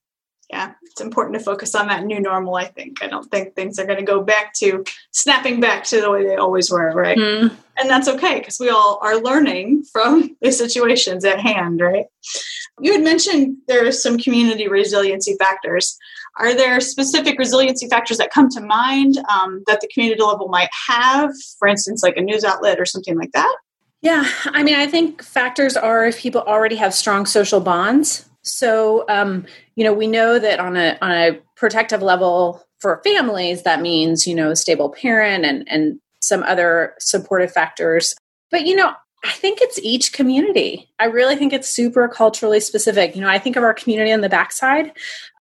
Yeah, 0.50 0.74
it's 0.82 1.00
important 1.00 1.36
to 1.36 1.44
focus 1.44 1.74
on 1.74 1.88
that 1.88 2.04
new 2.04 2.20
normal. 2.20 2.54
I 2.54 2.66
think 2.66 3.02
I 3.02 3.08
don't 3.08 3.28
think 3.30 3.54
things 3.54 3.78
are 3.78 3.86
going 3.86 3.98
to 3.98 4.04
go 4.04 4.22
back 4.22 4.54
to 4.54 4.84
snapping 5.10 5.60
back 5.60 5.84
to 5.84 6.00
the 6.00 6.10
way 6.10 6.24
they 6.24 6.36
always 6.36 6.70
were, 6.70 6.92
right? 6.92 7.18
Mm. 7.18 7.56
And 7.76 7.90
that's 7.90 8.08
okay 8.08 8.38
because 8.38 8.58
we 8.60 8.70
all 8.70 8.98
are 9.02 9.20
learning 9.20 9.84
from 9.92 10.36
the 10.40 10.52
situations 10.52 11.24
at 11.24 11.40
hand, 11.40 11.80
right? 11.80 12.06
You 12.80 12.92
had 12.92 13.02
mentioned 13.02 13.56
there 13.66 13.86
are 13.86 13.92
some 13.92 14.18
community 14.18 14.68
resiliency 14.68 15.36
factors. 15.38 15.98
Are 16.38 16.54
there 16.54 16.78
specific 16.80 17.38
resiliency 17.38 17.88
factors 17.88 18.18
that 18.18 18.30
come 18.30 18.48
to 18.50 18.60
mind 18.60 19.18
um, 19.30 19.62
that 19.66 19.80
the 19.80 19.88
community 19.92 20.22
level 20.22 20.48
might 20.48 20.68
have, 20.88 21.32
for 21.58 21.66
instance, 21.66 22.02
like 22.02 22.16
a 22.16 22.20
news 22.20 22.44
outlet 22.44 22.78
or 22.78 22.84
something 22.84 23.16
like 23.16 23.32
that? 23.32 23.56
Yeah, 24.02 24.24
I 24.44 24.62
mean, 24.62 24.74
I 24.74 24.86
think 24.86 25.22
factors 25.22 25.76
are 25.76 26.04
if 26.04 26.20
people 26.20 26.42
already 26.42 26.76
have 26.76 26.94
strong 26.94 27.26
social 27.26 27.60
bonds. 27.60 28.26
So, 28.46 29.04
um, 29.08 29.44
you 29.74 29.84
know, 29.84 29.92
we 29.92 30.06
know 30.06 30.38
that 30.38 30.60
on 30.60 30.76
a 30.76 30.96
on 31.02 31.10
a 31.10 31.38
protective 31.56 32.02
level 32.02 32.62
for 32.80 33.02
families, 33.04 33.62
that 33.64 33.80
means 33.80 34.26
you 34.26 34.34
know 34.34 34.54
stable 34.54 34.90
parent 34.90 35.44
and 35.44 35.68
and 35.68 35.98
some 36.20 36.42
other 36.44 36.94
supportive 36.98 37.52
factors. 37.52 38.14
But 38.50 38.66
you 38.66 38.76
know, 38.76 38.92
I 39.24 39.32
think 39.32 39.60
it's 39.60 39.78
each 39.80 40.12
community. 40.12 40.88
I 40.98 41.06
really 41.06 41.36
think 41.36 41.52
it's 41.52 41.68
super 41.68 42.08
culturally 42.08 42.60
specific. 42.60 43.16
You 43.16 43.22
know, 43.22 43.28
I 43.28 43.38
think 43.38 43.56
of 43.56 43.64
our 43.64 43.74
community 43.74 44.12
on 44.12 44.20
the 44.20 44.28
backside. 44.28 44.92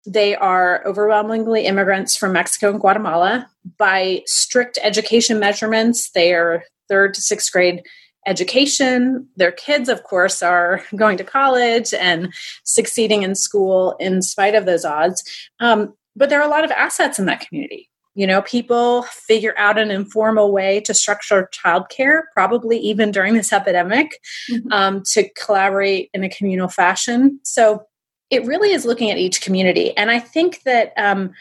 They 0.06 0.36
are 0.36 0.86
overwhelmingly 0.86 1.66
immigrants 1.66 2.16
from 2.16 2.32
Mexico 2.32 2.70
and 2.70 2.80
Guatemala. 2.80 3.48
By 3.76 4.22
strict 4.26 4.78
education 4.80 5.40
measurements, 5.40 6.10
they 6.10 6.32
are 6.32 6.62
third 6.88 7.14
to 7.14 7.20
sixth 7.20 7.50
grade 7.50 7.82
education. 8.26 9.28
Their 9.36 9.52
kids, 9.52 9.88
of 9.88 10.02
course, 10.02 10.42
are 10.42 10.82
going 10.96 11.16
to 11.18 11.24
college 11.24 11.94
and 11.94 12.32
succeeding 12.64 13.22
in 13.22 13.34
school 13.34 13.96
in 13.98 14.22
spite 14.22 14.54
of 14.54 14.66
those 14.66 14.84
odds. 14.84 15.22
Um, 15.60 15.94
but 16.14 16.30
there 16.30 16.40
are 16.40 16.46
a 16.46 16.50
lot 16.50 16.64
of 16.64 16.70
assets 16.70 17.18
in 17.18 17.26
that 17.26 17.46
community. 17.46 17.90
You 18.14 18.26
know, 18.26 18.40
people 18.40 19.02
figure 19.02 19.54
out 19.58 19.78
an 19.78 19.90
informal 19.90 20.50
way 20.50 20.80
to 20.80 20.94
structure 20.94 21.50
childcare, 21.52 22.22
probably 22.32 22.78
even 22.78 23.10
during 23.10 23.34
this 23.34 23.52
epidemic, 23.52 24.18
mm-hmm. 24.50 24.72
um, 24.72 25.02
to 25.12 25.28
collaborate 25.34 26.08
in 26.14 26.24
a 26.24 26.30
communal 26.30 26.68
fashion. 26.68 27.38
So 27.42 27.86
it 28.30 28.46
really 28.46 28.72
is 28.72 28.86
looking 28.86 29.10
at 29.10 29.18
each 29.18 29.42
community. 29.42 29.94
And 29.98 30.10
I 30.10 30.18
think 30.18 30.62
that 30.62 30.94
um, 30.96 31.32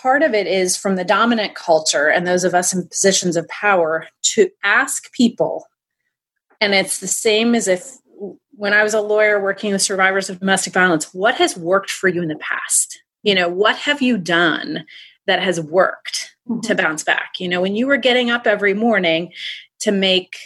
part 0.00 0.22
of 0.22 0.32
it 0.32 0.46
is 0.46 0.76
from 0.76 0.94
the 0.94 1.04
dominant 1.04 1.56
culture 1.56 2.08
and 2.08 2.26
those 2.26 2.44
of 2.44 2.54
us 2.54 2.72
in 2.72 2.86
positions 2.86 3.36
of 3.36 3.48
power 3.48 4.06
to 4.22 4.48
ask 4.62 5.12
people 5.12 5.66
and 6.60 6.74
it's 6.74 7.00
the 7.00 7.06
same 7.06 7.54
as 7.54 7.68
if 7.68 7.96
when 8.60 8.74
I 8.74 8.82
was 8.82 8.92
a 8.92 9.00
lawyer 9.00 9.42
working 9.42 9.72
with 9.72 9.80
survivors 9.80 10.28
of 10.28 10.40
domestic 10.40 10.74
violence, 10.74 11.14
what 11.14 11.36
has 11.36 11.56
worked 11.56 11.90
for 11.90 12.08
you 12.08 12.20
in 12.20 12.28
the 12.28 12.36
past? 12.36 13.02
You 13.22 13.34
know, 13.34 13.48
what 13.48 13.76
have 13.76 14.02
you 14.02 14.18
done 14.18 14.84
that 15.26 15.42
has 15.42 15.60
worked 15.60 16.34
mm-hmm. 16.48 16.60
to 16.60 16.74
bounce 16.74 17.02
back? 17.02 17.32
You 17.38 17.48
know, 17.48 17.62
when 17.62 17.74
you 17.74 17.86
were 17.86 17.96
getting 17.96 18.30
up 18.30 18.46
every 18.46 18.74
morning 18.74 19.32
to 19.80 19.92
make 19.92 20.36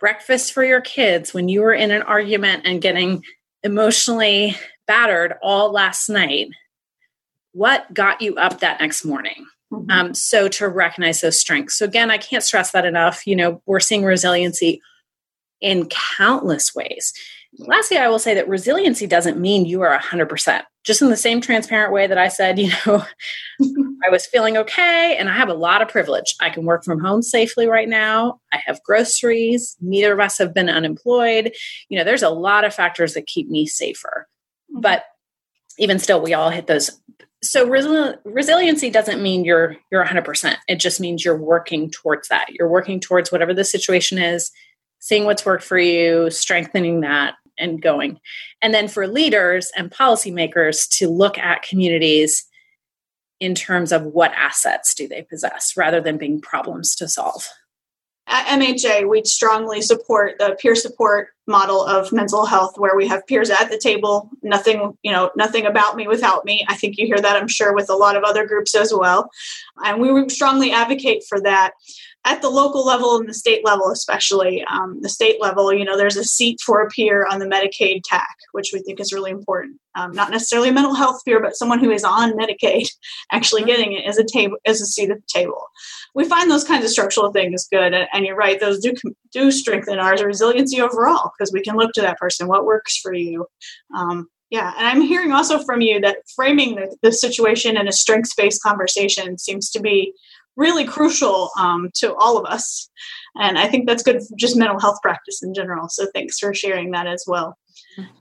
breakfast 0.00 0.52
for 0.52 0.64
your 0.64 0.80
kids, 0.80 1.32
when 1.32 1.48
you 1.48 1.60
were 1.60 1.72
in 1.72 1.92
an 1.92 2.02
argument 2.02 2.62
and 2.64 2.82
getting 2.82 3.22
emotionally 3.62 4.56
battered 4.88 5.34
all 5.40 5.70
last 5.70 6.08
night, 6.08 6.48
what 7.52 7.92
got 7.94 8.20
you 8.20 8.34
up 8.34 8.60
that 8.60 8.80
next 8.80 9.04
morning? 9.04 9.46
Mm-hmm. 9.72 9.90
Um, 9.90 10.14
so 10.14 10.48
to 10.48 10.68
recognize 10.68 11.20
those 11.20 11.38
strengths. 11.38 11.78
So 11.78 11.84
again, 11.84 12.10
I 12.10 12.18
can't 12.18 12.42
stress 12.42 12.72
that 12.72 12.84
enough. 12.84 13.26
You 13.26 13.36
know, 13.36 13.62
we're 13.64 13.80
seeing 13.80 14.04
resiliency 14.04 14.82
in 15.60 15.88
countless 15.88 16.74
ways. 16.74 17.12
Lastly, 17.58 17.98
I 17.98 18.08
will 18.08 18.18
say 18.18 18.34
that 18.34 18.48
resiliency 18.48 19.06
doesn't 19.06 19.38
mean 19.38 19.64
you 19.64 19.82
are 19.82 19.98
100%. 19.98 20.62
Just 20.82 21.00
in 21.00 21.08
the 21.08 21.16
same 21.16 21.40
transparent 21.40 21.92
way 21.92 22.06
that 22.06 22.18
I 22.18 22.28
said, 22.28 22.58
you 22.58 22.72
know, 22.86 23.04
I 24.04 24.10
was 24.10 24.26
feeling 24.26 24.56
okay 24.56 25.16
and 25.18 25.28
I 25.28 25.34
have 25.34 25.48
a 25.48 25.54
lot 25.54 25.82
of 25.82 25.88
privilege. 25.88 26.34
I 26.40 26.50
can 26.50 26.64
work 26.64 26.84
from 26.84 27.00
home 27.00 27.22
safely 27.22 27.66
right 27.66 27.88
now. 27.88 28.40
I 28.52 28.58
have 28.64 28.82
groceries. 28.82 29.76
Neither 29.80 30.12
of 30.12 30.20
us 30.20 30.38
have 30.38 30.52
been 30.52 30.68
unemployed. 30.68 31.52
You 31.88 31.98
know, 31.98 32.04
there's 32.04 32.22
a 32.22 32.30
lot 32.30 32.64
of 32.64 32.74
factors 32.74 33.14
that 33.14 33.26
keep 33.26 33.48
me 33.48 33.66
safer. 33.66 34.26
Mm-hmm. 34.70 34.80
But 34.80 35.04
even 35.78 35.98
still, 35.98 36.20
we 36.20 36.34
all 36.34 36.50
hit 36.50 36.66
those. 36.66 37.00
So 37.42 37.66
resi- 37.66 38.16
resiliency 38.24 38.90
doesn't 38.90 39.22
mean 39.22 39.44
you're 39.44 39.76
you're 39.90 40.04
100%. 40.04 40.56
It 40.68 40.76
just 40.76 41.00
means 41.00 41.24
you're 41.24 41.36
working 41.36 41.90
towards 41.90 42.28
that. 42.28 42.46
You're 42.50 42.68
working 42.68 43.00
towards 43.00 43.30
whatever 43.30 43.52
the 43.52 43.64
situation 43.64 44.18
is 44.18 44.50
seeing 45.04 45.26
what's 45.26 45.44
worked 45.44 45.62
for 45.62 45.76
you, 45.76 46.30
strengthening 46.30 47.02
that, 47.02 47.34
and 47.58 47.82
going. 47.82 48.18
And 48.62 48.72
then 48.72 48.88
for 48.88 49.06
leaders 49.06 49.70
and 49.76 49.90
policymakers 49.90 50.88
to 50.96 51.10
look 51.10 51.36
at 51.36 51.62
communities 51.62 52.46
in 53.38 53.54
terms 53.54 53.92
of 53.92 54.04
what 54.04 54.32
assets 54.32 54.94
do 54.94 55.06
they 55.06 55.20
possess 55.20 55.74
rather 55.76 56.00
than 56.00 56.16
being 56.16 56.40
problems 56.40 56.96
to 56.96 57.06
solve. 57.06 57.46
At 58.26 58.46
MHA, 58.58 59.06
we 59.06 59.22
strongly 59.24 59.82
support 59.82 60.36
the 60.38 60.56
peer 60.58 60.74
support 60.74 61.28
model 61.46 61.84
of 61.84 62.10
mental 62.10 62.46
health 62.46 62.78
where 62.78 62.96
we 62.96 63.06
have 63.06 63.26
peers 63.26 63.50
at 63.50 63.68
the 63.70 63.76
table, 63.76 64.30
nothing, 64.42 64.96
you 65.02 65.12
know, 65.12 65.30
nothing 65.36 65.66
about 65.66 65.96
me 65.96 66.08
without 66.08 66.46
me. 66.46 66.64
I 66.66 66.76
think 66.76 66.96
you 66.96 67.04
hear 67.04 67.20
that, 67.20 67.36
I'm 67.36 67.48
sure, 67.48 67.74
with 67.74 67.90
a 67.90 67.94
lot 67.94 68.16
of 68.16 68.24
other 68.24 68.46
groups 68.46 68.74
as 68.74 68.94
well. 68.94 69.28
And 69.84 70.00
we 70.00 70.10
would 70.10 70.32
strongly 70.32 70.72
advocate 70.72 71.24
for 71.28 71.38
that 71.42 71.72
at 72.26 72.40
the 72.40 72.48
local 72.48 72.86
level 72.86 73.16
and 73.16 73.28
the 73.28 73.34
state 73.34 73.64
level, 73.64 73.90
especially 73.90 74.64
um, 74.64 75.00
the 75.02 75.08
state 75.08 75.40
level, 75.40 75.72
you 75.72 75.84
know, 75.84 75.96
there's 75.96 76.16
a 76.16 76.24
seat 76.24 76.58
for 76.64 76.80
a 76.80 76.88
peer 76.88 77.26
on 77.30 77.38
the 77.38 77.46
Medicaid 77.46 78.00
TAC, 78.04 78.36
which 78.52 78.70
we 78.72 78.80
think 78.80 78.98
is 78.98 79.12
really 79.12 79.30
important. 79.30 79.78
Um, 79.94 80.12
not 80.12 80.30
necessarily 80.30 80.70
a 80.70 80.72
mental 80.72 80.94
health 80.94 81.20
peer, 81.24 81.40
but 81.40 81.56
someone 81.56 81.80
who 81.80 81.90
is 81.90 82.02
on 82.02 82.32
Medicaid 82.32 82.88
actually 83.32 83.62
mm-hmm. 83.62 83.68
getting 83.68 83.92
it 83.92 84.06
as 84.06 84.18
a 84.18 84.24
table 84.24 84.56
as 84.64 84.80
a 84.80 84.86
seat 84.86 85.10
at 85.10 85.18
the 85.18 85.26
table. 85.40 85.68
We 86.14 86.24
find 86.24 86.50
those 86.50 86.64
kinds 86.64 86.84
of 86.84 86.90
structural 86.90 87.30
things 87.30 87.68
good, 87.70 87.92
and, 87.92 88.08
and 88.12 88.24
you're 88.24 88.36
right; 88.36 88.58
those 88.58 88.80
do 88.80 88.94
do 89.32 89.50
strengthen 89.50 89.98
our 89.98 90.16
resiliency 90.24 90.80
overall 90.80 91.32
because 91.36 91.52
we 91.52 91.62
can 91.62 91.76
look 91.76 91.92
to 91.92 92.00
that 92.00 92.18
person. 92.18 92.48
What 92.48 92.64
works 92.64 92.96
for 92.96 93.12
you? 93.12 93.46
Um, 93.94 94.28
yeah, 94.50 94.72
and 94.78 94.86
I'm 94.86 95.00
hearing 95.00 95.32
also 95.32 95.62
from 95.64 95.80
you 95.80 96.00
that 96.00 96.18
framing 96.34 96.76
the, 96.76 96.96
the 97.02 97.12
situation 97.12 97.76
in 97.76 97.88
a 97.88 97.92
strengths 97.92 98.34
based 98.34 98.62
conversation 98.62 99.36
seems 99.36 99.68
to 99.70 99.80
be 99.80 100.14
really 100.56 100.84
crucial 100.84 101.50
um, 101.58 101.90
to 101.94 102.14
all 102.14 102.38
of 102.38 102.46
us. 102.46 102.88
And 103.36 103.58
I 103.58 103.68
think 103.68 103.86
that's 103.86 104.02
good 104.02 104.18
for 104.18 104.36
just 104.36 104.56
mental 104.56 104.80
health 104.80 104.98
practice 105.02 105.42
in 105.42 105.54
general. 105.54 105.88
So 105.88 106.06
thanks 106.14 106.38
for 106.38 106.54
sharing 106.54 106.92
that 106.92 107.06
as 107.06 107.24
well. 107.26 107.56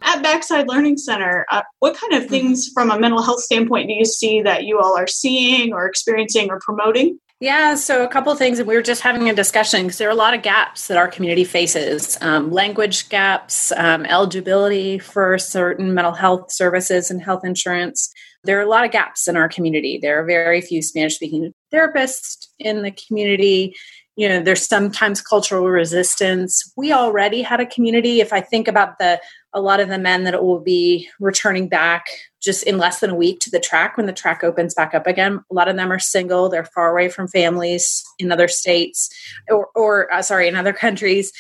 At 0.02 0.22
Backside 0.22 0.68
Learning 0.68 0.98
Center, 0.98 1.46
uh, 1.52 1.62
what 1.80 1.96
kind 1.96 2.14
of 2.14 2.30
things 2.30 2.70
from 2.74 2.92
a 2.92 3.00
mental 3.00 3.22
health 3.22 3.42
standpoint 3.42 3.88
do 3.88 3.94
you 3.94 4.06
see 4.06 4.42
that 4.42 4.64
you 4.64 4.80
all 4.80 4.98
are 4.98 5.08
seeing 5.08 5.74
or 5.74 5.88
experiencing 5.88 6.50
or 6.50 6.60
promoting? 6.60 7.20
Yeah, 7.40 7.76
so 7.76 8.04
a 8.04 8.08
couple 8.08 8.34
things, 8.36 8.60
and 8.60 8.68
we 8.68 8.76
were 8.76 8.82
just 8.82 9.02
having 9.02 9.30
a 9.30 9.34
discussion 9.34 9.84
because 9.84 9.98
there 9.98 10.08
are 10.08 10.14
a 10.14 10.16
lot 10.16 10.34
of 10.34 10.44
gaps 10.44 10.88
that 10.88 10.96
our 10.96 11.10
community 11.10 11.44
faces 11.44 12.18
um, 12.22 12.52
language 12.52 13.10
gaps, 13.10 13.74
um, 13.74 14.06
eligibility 14.06 14.98
for 14.98 15.38
certain 15.38 15.94
mental 15.94 16.14
health 16.14 16.54
services 16.54 17.12
and 17.12 17.22
health 17.22 17.44
insurance. 17.44 18.14
There 18.46 18.58
are 18.60 18.62
a 18.62 18.70
lot 18.70 18.86
of 18.86 18.92
gaps 18.92 19.28
in 19.28 19.36
our 19.36 19.50
community. 19.50 20.00
There 20.02 20.22
are 20.22 20.26
very 20.26 20.62
few 20.62 20.82
Spanish 20.82 21.16
speaking 21.16 21.54
therapists 21.74 22.48
in 22.60 22.84
the 22.84 22.92
community. 22.92 23.76
You 24.16 24.30
know, 24.30 24.44
there's 24.44 24.68
sometimes 24.68 25.22
cultural 25.22 25.68
resistance. 25.68 26.72
We 26.78 26.92
already 26.92 27.42
had 27.42 27.60
a 27.60 27.66
community. 27.66 28.22
If 28.22 28.32
I 28.32 28.42
think 28.42 28.68
about 28.68 29.00
the 29.00 29.20
a 29.54 29.62
lot 29.62 29.80
of 29.80 29.90
the 29.90 30.00
men 30.00 30.24
that 30.24 30.44
will 30.44 30.60
be 30.60 31.10
returning 31.20 31.68
back 31.68 32.06
just 32.42 32.64
in 32.64 32.78
less 32.78 33.00
than 33.00 33.12
a 33.12 33.16
week 33.16 33.40
to 33.40 33.52
the 33.52 33.60
track 33.60 33.96
when 33.96 34.08
the 34.08 34.14
track 34.14 34.44
opens 34.44 34.74
back 34.74 34.94
up 34.94 35.08
again. 35.08 35.40
A 35.50 35.54
lot 35.54 35.68
of 35.68 35.76
them 35.76 35.92
are 35.92 36.00
single. 36.00 36.50
They're 36.50 36.66
far 36.66 36.92
away 36.92 37.10
from 37.10 37.28
families 37.28 38.04
in 38.18 38.32
other 38.32 38.48
states 38.48 39.10
or, 39.50 39.70
or 39.76 40.12
uh, 40.14 40.22
sorry, 40.22 40.48
in 40.48 40.56
other 40.56 40.74
countries. 40.74 41.32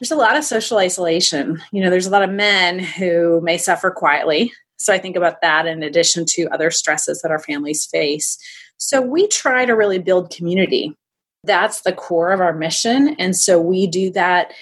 there's 0.00 0.10
a 0.10 0.16
lot 0.16 0.36
of 0.36 0.44
social 0.44 0.78
isolation. 0.78 1.62
You 1.70 1.82
know, 1.82 1.90
there's 1.90 2.06
a 2.06 2.10
lot 2.10 2.22
of 2.22 2.30
men 2.30 2.78
who 2.78 3.40
may 3.42 3.58
suffer 3.58 3.90
quietly. 3.90 4.52
So 4.78 4.92
I 4.92 4.98
think 4.98 5.16
about 5.16 5.40
that 5.42 5.66
in 5.66 5.82
addition 5.82 6.24
to 6.30 6.48
other 6.48 6.70
stresses 6.70 7.22
that 7.22 7.30
our 7.30 7.38
families 7.38 7.86
face. 7.86 8.38
So 8.78 9.00
we 9.00 9.28
try 9.28 9.64
to 9.64 9.74
really 9.74 9.98
build 9.98 10.30
community. 10.30 10.96
That's 11.44 11.82
the 11.82 11.92
core 11.92 12.32
of 12.32 12.40
our 12.40 12.54
mission. 12.54 13.16
And 13.18 13.36
so 13.36 13.60
we 13.60 13.86
do 13.86 14.10
that 14.12 14.52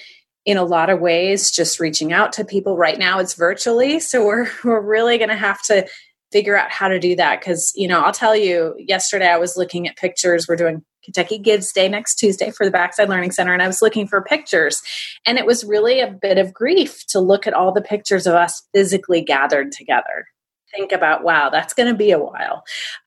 in 0.45 0.57
a 0.57 0.65
lot 0.65 0.89
of 0.89 0.99
ways, 0.99 1.51
just 1.51 1.79
reaching 1.79 2.11
out 2.11 2.33
to 2.33 2.45
people. 2.45 2.75
Right 2.75 2.99
now 2.99 3.19
it's 3.19 3.33
virtually. 3.33 3.99
So 3.99 4.25
we're 4.25 4.47
we're 4.63 4.81
really 4.81 5.17
gonna 5.17 5.35
have 5.35 5.61
to 5.63 5.87
figure 6.31 6.57
out 6.57 6.71
how 6.71 6.87
to 6.87 6.99
do 6.99 7.15
that. 7.15 7.41
Cause, 7.41 7.71
you 7.75 7.87
know, 7.87 8.01
I'll 8.01 8.11
tell 8.11 8.35
you, 8.35 8.73
yesterday 8.79 9.27
I 9.29 9.37
was 9.37 9.55
looking 9.55 9.87
at 9.87 9.95
pictures. 9.95 10.47
We're 10.47 10.55
doing 10.55 10.83
Kentucky 11.03 11.37
Gives 11.37 11.71
Day 11.71 11.87
next 11.87 12.15
Tuesday 12.15 12.49
for 12.49 12.65
the 12.65 12.71
Backside 12.71 13.09
Learning 13.09 13.31
Center, 13.31 13.53
and 13.53 13.61
I 13.61 13.67
was 13.67 13.81
looking 13.81 14.07
for 14.07 14.21
pictures. 14.21 14.81
And 15.25 15.37
it 15.37 15.45
was 15.45 15.63
really 15.63 15.99
a 15.99 16.09
bit 16.09 16.37
of 16.37 16.53
grief 16.53 17.05
to 17.07 17.19
look 17.19 17.45
at 17.45 17.53
all 17.53 17.71
the 17.71 17.81
pictures 17.81 18.25
of 18.25 18.33
us 18.33 18.63
physically 18.73 19.21
gathered 19.21 19.71
together. 19.71 20.25
Think 20.75 20.91
about, 20.91 21.23
wow, 21.23 21.49
that's 21.49 21.73
going 21.73 21.89
to 21.91 21.97
be 21.97 22.11
a 22.11 22.19
while. 22.19 22.63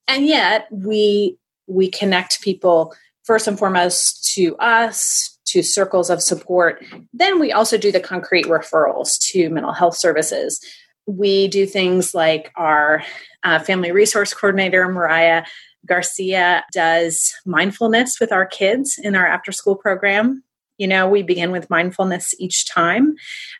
And 0.08 0.26
yet 0.26 0.68
we 0.70 1.36
we 1.66 1.90
connect 1.90 2.42
people 2.42 2.94
first 3.24 3.48
and 3.48 3.58
foremost 3.58 4.32
to 4.34 4.56
us, 4.58 5.36
to 5.46 5.62
circles 5.62 6.10
of 6.10 6.22
support. 6.22 6.84
Then 7.12 7.40
we 7.40 7.50
also 7.50 7.76
do 7.76 7.90
the 7.90 7.98
concrete 7.98 8.46
referrals 8.46 9.18
to 9.32 9.50
mental 9.50 9.72
health 9.72 9.96
services. 9.96 10.60
We 11.06 11.48
do 11.48 11.66
things 11.66 12.14
like 12.14 12.52
our 12.54 13.02
uh, 13.42 13.58
family 13.58 13.90
resource 13.90 14.32
coordinator, 14.32 14.88
Mariah 14.88 15.44
Garcia 15.86 16.64
does 16.72 17.34
mindfulness 17.46 18.20
with 18.20 18.32
our 18.32 18.44
kids 18.44 18.98
in 19.02 19.14
our 19.14 19.26
after 19.26 19.52
school 19.52 19.76
program. 19.76 20.42
You 20.78 20.88
know, 20.88 21.08
we 21.08 21.22
begin 21.22 21.52
with 21.52 21.70
mindfulness 21.70 22.34
each 22.38 22.66
time. 22.68 23.14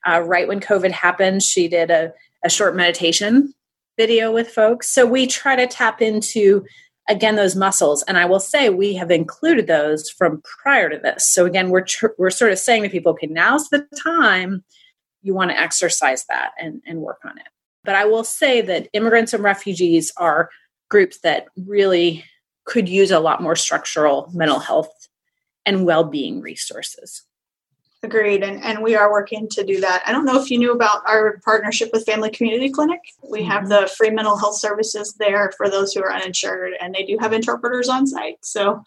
Uh, 0.07 0.21
right 0.21 0.47
when 0.47 0.61
COVID 0.61 0.91
happened, 0.91 1.43
she 1.43 1.69
did 1.69 1.91
a, 1.91 2.13
a 2.45 2.51
short 2.51 2.77
meditation 2.77 3.55
video 3.97 4.33
with 4.33 4.49
folks. 4.49 4.89
So 4.89 5.07
we 5.07 5.27
try 5.27 5.57
to 5.57 5.67
tap 5.67 6.03
into 6.03 6.65
again 7.09 7.37
those 7.37 7.57
muscles. 7.57 8.03
And 8.05 8.19
i 8.19 8.25
will 8.25 8.41
say 8.41 8.69
we 8.69 8.95
have 8.95 9.11
included 9.11 9.67
those 9.67 10.11
from 10.11 10.43
prior 10.63 10.89
to 10.89 10.99
this. 10.99 11.33
So 11.33 11.45
again 11.47 11.71
we're 11.71 11.85
tr- 11.85 12.17
we're 12.19 12.31
sort 12.31 12.53
of 12.53 12.59
saying 12.59 12.83
to 12.83 12.89
people 12.89 13.13
okay 13.13 13.27
now's 13.27 13.69
the 13.69 13.87
time 14.03 14.65
you 15.23 15.35
want 15.35 15.51
to 15.51 15.59
exercise 15.59 16.25
that 16.29 16.53
and 16.59 16.83
and 16.87 17.01
work 17.01 17.21
on 17.25 17.39
it. 17.39 17.49
But 17.85 17.95
i 17.95 18.05
will 18.05 18.25
say 18.25 18.61
that 18.63 18.89
immigrants 18.93 19.33
and 19.33 19.43
refugees 19.43 20.13
are 20.17 20.51
groups 20.89 21.19
that 21.21 21.47
really 21.57 22.25
could 22.65 22.89
use 22.89 23.11
a 23.11 23.21
lot 23.21 23.43
more 23.43 23.57
structural 23.57 24.31
mental 24.35 24.59
health 24.59 24.91
and 25.65 25.85
well-being 25.85 26.41
resources 26.41 27.26
agreed 28.03 28.43
and, 28.43 28.63
and 28.63 28.83
we 28.83 28.95
are 28.95 29.11
working 29.11 29.49
to 29.49 29.65
do 29.65 29.81
that 29.81 30.03
i 30.07 30.13
don't 30.13 30.25
know 30.25 30.41
if 30.41 30.51
you 30.51 30.59
knew 30.59 30.73
about 30.73 31.03
our 31.09 31.41
partnership 31.45 31.91
with 31.93 32.05
family 32.05 32.31
community 32.31 32.71
clinic 32.71 33.01
we 33.29 33.43
have 33.43 33.65
mm-hmm. 33.65 33.83
the 33.83 33.93
free 33.97 34.11
mental 34.11 34.37
health 34.37 34.57
services 34.57 35.15
there 35.19 35.53
for 35.57 35.69
those 35.69 35.93
who 35.93 36.03
are 36.03 36.13
uninsured 36.13 36.73
and 36.81 36.95
they 36.95 37.05
do 37.05 37.17
have 37.21 37.33
interpreters 37.33 37.89
on 37.89 38.07
site 38.07 38.39
so 38.43 38.83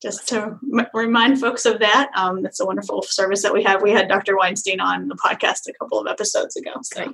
just 0.00 0.28
to 0.28 0.58
m- 0.72 0.86
remind 0.94 1.40
folks 1.40 1.66
of 1.66 1.80
that. 1.80 2.10
Um, 2.14 2.42
that's 2.42 2.60
a 2.60 2.66
wonderful 2.66 3.02
service 3.02 3.42
that 3.42 3.52
we 3.52 3.62
have. 3.64 3.82
We 3.82 3.90
had 3.90 4.08
Dr. 4.08 4.36
Weinstein 4.36 4.80
on 4.80 5.08
the 5.08 5.16
podcast 5.16 5.68
a 5.68 5.72
couple 5.72 5.98
of 5.98 6.06
episodes 6.06 6.56
ago, 6.56 6.72
so 6.82 7.12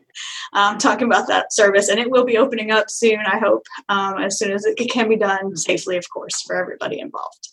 um, 0.52 0.78
talking 0.78 1.06
about 1.06 1.28
that 1.28 1.52
service, 1.52 1.88
and 1.88 1.98
it 1.98 2.10
will 2.10 2.24
be 2.24 2.36
opening 2.36 2.70
up 2.70 2.90
soon. 2.90 3.20
I 3.20 3.38
hope 3.38 3.66
um, 3.88 4.18
as 4.18 4.38
soon 4.38 4.52
as 4.52 4.64
it 4.64 4.90
can 4.90 5.08
be 5.08 5.16
done 5.16 5.56
safely, 5.56 5.96
of 5.96 6.08
course, 6.10 6.42
for 6.42 6.56
everybody 6.56 7.00
involved. 7.00 7.48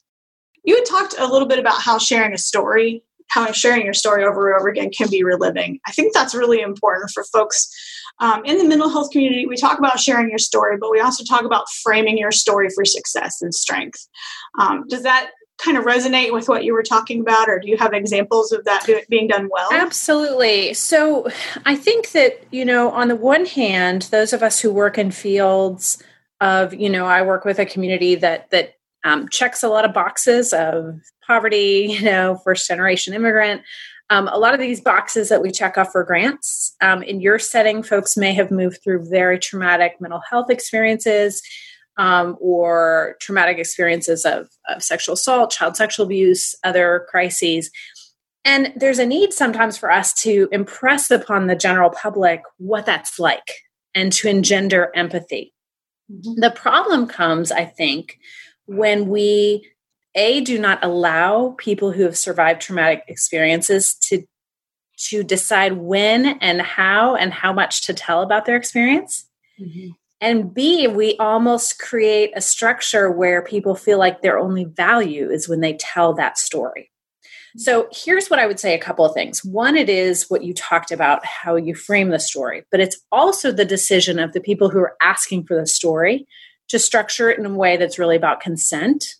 You 0.63 0.75
had 0.75 0.86
talked 0.86 1.15
a 1.17 1.27
little 1.27 1.47
bit 1.47 1.60
about 1.60 1.82
how 1.82 1.97
sharing 1.97 2.34
a 2.34 2.38
story, 2.38 3.04
how 3.32 3.52
sharing 3.52 3.84
your 3.84 3.94
story 3.94 4.24
over 4.24 4.52
and 4.52 4.60
over 4.60 4.70
again 4.70 4.91
can 4.96 5.10
be 5.10 5.24
reliving. 5.24 5.80
I 5.88 5.91
think 5.91 6.13
that's 6.13 6.36
really 6.36 6.62
important 6.62 7.12
for 7.12 7.24
folks 7.24 7.70
um, 8.22 8.46
in 8.46 8.60
the 8.60 8.65
mental 8.65 8.89
health 8.89 9.12
community, 9.12 9.48
we 9.48 9.58
talk 9.58 9.80
about 9.80 10.00
sharing 10.00 10.30
your 10.30 10.38
story, 10.38 10.78
but 10.78 10.91
we 10.91 11.00
also 11.00 11.24
talk 11.24 11.44
about 11.44 11.70
framing 11.84 12.20
your 12.20 12.32
story 12.32 12.70
for 12.70 12.86
success 12.86 13.41
and 13.41 13.54
strength. 13.54 14.08
Um, 14.60 14.86
does 14.88 15.02
that 15.04 15.32
kind 15.58 15.76
of 15.76 15.86
resonate 15.86 16.32
with 16.32 16.48
what 16.48 16.63
you 16.63 16.74
were 16.74 16.84
talking 16.84 17.22
about, 17.22 17.50
or 17.50 17.60
do 17.60 17.67
you 17.67 17.78
have 17.78 17.94
examples 17.94 18.52
of 18.52 18.63
that 18.65 18.86
being 19.10 19.28
done 19.28 19.50
well? 19.52 19.70
Absolutely. 19.72 20.74
So 20.76 21.30
I 21.65 21.76
think 21.76 22.12
that, 22.12 22.44
you 22.52 22.63
know, 22.63 22.91
on 22.91 23.08
the 23.08 23.15
one 23.15 23.46
hand, 23.46 24.04
those 24.04 24.34
of 24.34 24.44
us 24.44 24.60
who 24.60 24.72
work 24.72 25.00
in 25.00 25.10
fields 25.10 26.02
of, 26.39 26.74
you 26.76 26.89
know, 26.89 27.06
I 27.08 27.24
work 27.24 27.44
with 27.44 27.60
a 27.60 27.65
community 27.65 28.15
that, 28.15 28.52
that, 28.52 28.76
um, 29.04 29.30
checks 29.30 29.63
a 29.63 29.70
lot 29.70 29.84
of 29.84 29.94
boxes 29.94 30.54
of 30.54 31.00
poverty, 31.32 31.88
you 31.89 32.04
know, 32.04 32.36
first 32.44 32.67
generation 32.67 33.13
immigrant, 33.13 33.62
um, 34.10 34.28
a 34.28 34.38
lot 34.38 34.54
of 34.54 34.60
these 34.60 34.82
boxes 34.82 35.30
that 35.30 35.41
we 35.41 35.52
check 35.52 35.78
off 35.78 35.94
for 35.94 36.04
grants. 36.04 36.76
Um, 36.82 37.02
in 37.02 37.22
your 37.22 37.39
setting, 37.39 37.82
folks 37.82 38.17
may 38.17 38.34
have 38.34 38.52
moved 38.52 38.84
through 38.84 39.10
very 39.10 39.39
traumatic 39.39 40.02
mental 40.02 40.22
health 40.30 40.50
experiences 40.50 41.41
um, 41.98 42.36
or 42.41 43.15
traumatic 43.22 43.58
experiences 43.58 44.26
of, 44.26 44.50
of 44.67 44.84
sexual 44.84 45.13
assault, 45.13 45.52
child 45.52 45.78
sexual 45.78 46.06
abuse, 46.06 46.56
other 46.65 47.08
crises. 47.10 47.72
And 48.44 48.74
there's 48.76 49.00
a 49.00 49.06
need 49.06 49.32
sometimes 49.32 49.78
for 49.78 49.89
us 49.89 50.13
to 50.24 50.50
impress 50.52 51.10
upon 51.10 51.48
the 51.48 51.56
general 51.56 51.91
public 51.91 52.41
what 52.58 52.86
that's 52.86 53.17
like 53.17 53.62
and 53.96 54.12
to 54.13 54.28
engender 54.28 54.91
empathy. 54.94 55.54
Mm-hmm. 56.12 56.41
The 56.41 56.52
problem 56.52 57.08
comes, 57.08 57.50
I 57.52 57.63
think, 57.63 58.17
when 58.65 59.08
we 59.08 59.65
a 60.15 60.41
do 60.41 60.60
not 60.60 60.84
allow 60.84 61.56
people 61.58 61.91
who 61.91 62.04
have 62.04 62.17
survived 62.17 62.62
traumatic 62.62 63.04
experiences 63.08 63.95
to 63.95 64.24
to 65.10 65.24
decide 65.24 65.74
when 65.74 66.26
and 66.41 66.62
how 66.62 67.15
and 67.15 67.34
how 67.34 67.52
much 67.52 67.82
to 67.88 67.93
tell 67.93 68.21
about 68.21 68.45
their 68.45 68.56
experience. 68.56 69.28
Mm-hmm. 69.60 69.89
and 70.21 70.54
b 70.54 70.88
we 70.88 71.17
almost 71.17 71.78
create 71.78 72.32
a 72.36 72.41
structure 72.41 73.12
where 73.12 73.43
people 73.43 73.76
feel 73.76 74.00
like 74.00 74.21
their 74.21 74.39
only 74.39 74.63
value 74.63 75.30
is 75.30 75.47
when 75.47 75.60
they 75.60 75.74
tell 75.74 76.13
that 76.13 76.38
story. 76.38 76.89
So 77.58 77.89
here's 77.91 78.30
what 78.30 78.39
i 78.39 78.47
would 78.47 78.60
say 78.60 78.74
a 78.74 78.80
couple 78.80 79.06
of 79.06 79.13
things. 79.13 79.43
One 79.43 79.76
it 79.76 79.89
is 79.89 80.30
what 80.30 80.43
you 80.43 80.54
talked 80.54 80.91
about 80.91 81.26
how 81.26 81.58
you 81.58 81.76
frame 81.76 82.10
the 82.10 82.19
story 82.19 82.63
but 82.71 82.80
it's 82.80 82.97
also 83.12 83.52
the 83.52 83.65
decision 83.65 84.19
of 84.19 84.34
the 84.34 84.41
people 84.41 84.69
who 84.69 84.80
are 84.80 84.95
asking 85.02 85.45
for 85.45 85.56
the 85.56 85.67
story 85.67 86.26
to 86.69 86.80
structure 86.80 87.30
it 87.30 87.38
in 87.38 87.45
a 87.45 87.54
way 87.54 87.78
that's 87.78 88.00
really 88.00 88.15
about 88.15 88.39
consent 88.39 89.15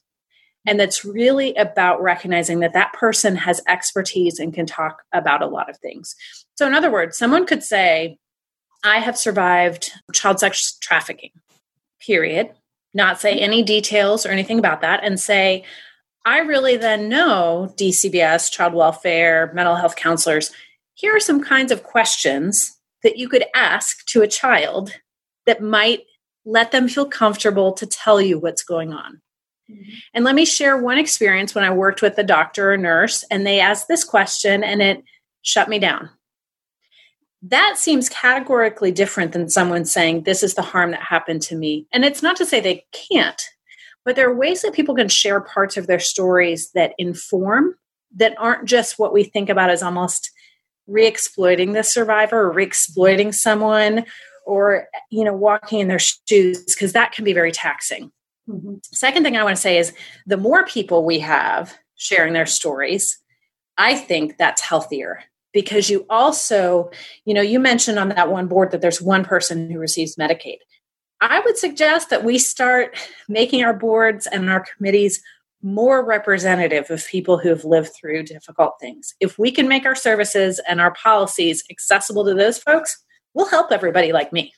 and 0.65 0.80
that's 0.80 1.04
really 1.04 1.56
about 1.56 2.02
recognizing 2.02 2.60
that 2.60 2.74
that 2.74 2.93
person 2.93 3.36
has 3.36 3.62
expertise 3.67 4.39
and 4.39 4.54
can 4.54 4.65
talk 4.65 5.04
about 5.13 5.41
a 5.41 5.47
lot 5.47 5.69
of 5.69 5.78
things. 5.78 6.15
So, 6.56 6.67
in 6.67 6.74
other 6.74 6.91
words, 6.91 7.17
someone 7.17 7.45
could 7.45 7.63
say, 7.63 8.17
I 8.84 9.00
have 9.00 9.17
survived 9.17 9.91
child 10.13 10.39
sex 10.39 10.78
trafficking, 10.80 11.32
period, 12.00 12.52
not 12.93 13.19
say 13.19 13.39
any 13.39 13.63
details 13.63 14.26
or 14.26 14.30
anything 14.30 14.60
about 14.60 14.82
that, 14.82 15.04
and 15.04 15.19
say, 15.19 15.63
I 16.26 16.39
really 16.39 16.78
then 16.78 17.10
know 17.10 17.74
DCBS, 17.78 18.52
child 18.52 18.74
welfare, 18.74 19.52
mental 19.54 19.76
health 19.76 19.95
counselors. 19.95 20.52
Here 20.93 21.15
are 21.15 21.19
some 21.19 21.43
kinds 21.43 21.71
of 21.71 21.84
questions 21.84 22.78
that 23.02 23.17
you 23.17 23.28
could 23.28 23.45
ask 23.56 24.06
to 24.08 24.21
a 24.21 24.28
child 24.28 24.93
that 25.47 25.63
might 25.63 26.02
let 26.45 26.71
them 26.71 26.88
feel 26.88 27.08
comfortable 27.08 27.74
to 27.74 27.88
tell 27.88 28.21
you 28.21 28.38
what's 28.38 28.63
going 28.63 28.93
on. 28.93 29.21
Mm-hmm. 29.71 29.91
And 30.13 30.25
let 30.25 30.36
me 30.36 30.45
share 30.45 30.77
one 30.77 30.97
experience 30.97 31.55
when 31.55 31.63
I 31.63 31.71
worked 31.71 32.01
with 32.01 32.17
a 32.17 32.23
doctor 32.23 32.73
or 32.73 32.77
nurse 32.77 33.23
and 33.31 33.45
they 33.45 33.60
asked 33.60 33.88
this 33.88 34.03
question 34.03 34.63
and 34.63 34.81
it 34.81 35.03
shut 35.41 35.69
me 35.69 35.79
down. 35.79 36.10
That 37.43 37.77
seems 37.77 38.10
categorically 38.10 38.91
different 38.91 39.31
than 39.31 39.49
someone 39.49 39.86
saying, 39.86 40.23
This 40.23 40.43
is 40.43 40.53
the 40.53 40.62
harm 40.62 40.91
that 40.91 41.01
happened 41.01 41.41
to 41.43 41.55
me. 41.55 41.88
And 41.91 42.05
it's 42.05 42.21
not 42.21 42.36
to 42.36 42.45
say 42.45 42.60
they 42.60 42.86
can't, 42.91 43.41
but 44.05 44.15
there 44.15 44.29
are 44.29 44.36
ways 44.36 44.62
that 44.62 44.73
people 44.73 44.95
can 44.95 45.10
share 45.10 45.41
parts 45.41 45.75
of 45.75 45.88
their 45.88 45.99
stories 45.99 46.71
that 46.73 46.93
inform, 46.99 47.75
that 48.15 48.36
aren't 48.38 48.65
just 48.65 48.99
what 48.99 49.13
we 49.13 49.23
think 49.23 49.49
about 49.49 49.71
as 49.71 49.81
almost 49.81 50.31
re 50.86 51.07
exploiting 51.07 51.73
the 51.73 51.84
survivor 51.84 52.41
or 52.41 52.51
re 52.51 52.63
exploiting 52.63 53.31
someone 53.31 54.05
or, 54.45 54.88
you 55.10 55.23
know, 55.23 55.34
walking 55.34 55.79
in 55.79 55.88
their 55.88 55.99
shoes, 55.99 56.63
because 56.65 56.93
that 56.93 57.12
can 57.12 57.23
be 57.25 57.34
very 57.34 57.51
taxing. 57.51 58.12
Mm-hmm. 58.49 58.75
Second 58.84 59.23
thing 59.23 59.38
I 59.38 59.43
want 59.43 59.56
to 59.56 59.62
say 59.62 59.77
is 59.77 59.93
the 60.25 60.38
more 60.38 60.65
people 60.65 61.06
we 61.06 61.19
have 61.19 61.77
sharing 61.95 62.34
their 62.34 62.45
stories, 62.45 63.17
I 63.77 63.95
think 63.95 64.38
that's 64.38 64.62
healthier 64.62 65.23
because 65.54 65.89
you 65.89 66.06
also, 66.10 66.89
you 67.25 67.34
know, 67.34 67.41
you 67.41 67.60
mentioned 67.60 67.99
on 67.99 68.10
that 68.10 68.32
one 68.32 68.47
board 68.47 68.71
that 68.71 68.82
there's 68.82 69.01
one 69.01 69.23
person 69.23 69.69
who 69.69 69.80
receives 69.80 70.15
Medicaid. 70.15 70.58
I 71.19 71.39
would 71.41 71.58
suggest 71.58 72.10
that 72.10 72.23
we 72.23 72.39
start 72.39 72.97
making 73.30 73.63
our 73.63 73.73
boards 73.73 74.27
and 74.27 74.49
our 74.49 74.65
committees 74.75 75.21
more 75.62 76.04
representative 76.04 76.89
of 76.89 77.06
people 77.06 77.38
who 77.38 77.49
have 77.49 77.63
lived 77.63 77.91
through 77.93 78.23
difficult 78.23 78.73
things. 78.80 79.13
If 79.19 79.38
we 79.38 79.51
can 79.51 79.67
make 79.67 79.86
our 79.86 79.95
services 79.95 80.60
and 80.67 80.82
our 80.82 80.93
policies 80.93 81.63
accessible 81.69 82.25
to 82.25 82.34
those 82.34 82.58
folks, 82.58 82.97
we'll 83.36 83.49
help 83.49 83.71
everybody 83.71 84.12
like 84.12 84.34
me. 84.34 84.54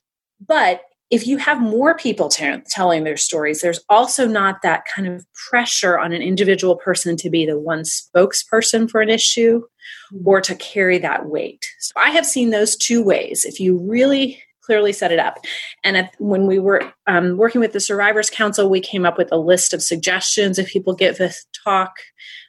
But 0.45 0.81
if 1.09 1.27
you 1.27 1.37
have 1.37 1.61
more 1.61 1.95
people 1.95 2.29
t- 2.29 2.57
telling 2.69 3.03
their 3.03 3.17
stories, 3.17 3.61
there's 3.61 3.83
also 3.89 4.27
not 4.27 4.61
that 4.63 4.83
kind 4.85 5.07
of 5.07 5.25
pressure 5.49 5.99
on 5.99 6.11
an 6.11 6.21
individual 6.21 6.75
person 6.75 7.15
to 7.17 7.29
be 7.29 7.45
the 7.45 7.59
one 7.59 7.83
spokesperson 7.83 8.89
for 8.89 9.01
an 9.01 9.09
issue 9.09 9.61
mm-hmm. 9.61 10.27
or 10.27 10.41
to 10.41 10.55
carry 10.55 10.97
that 10.99 11.27
weight. 11.27 11.65
So 11.79 11.93
I 11.97 12.09
have 12.09 12.25
seen 12.25 12.49
those 12.49 12.75
two 12.75 13.03
ways. 13.03 13.45
If 13.45 13.59
you 13.59 13.77
really 13.77 14.41
clearly 14.63 14.93
set 14.93 15.11
it 15.11 15.19
up. 15.19 15.39
And 15.83 15.97
at, 15.97 16.13
when 16.19 16.47
we 16.47 16.57
were 16.57 16.93
um, 17.05 17.37
working 17.37 17.61
with 17.61 17.73
the 17.73 17.79
Survivors 17.79 18.29
Council, 18.29 18.69
we 18.69 18.79
came 18.79 19.05
up 19.05 19.17
with 19.17 19.29
a 19.31 19.37
list 19.37 19.73
of 19.73 19.83
suggestions 19.83 20.57
if 20.57 20.69
people 20.69 20.95
give 20.95 21.19
a 21.19 21.31
talk, 21.63 21.93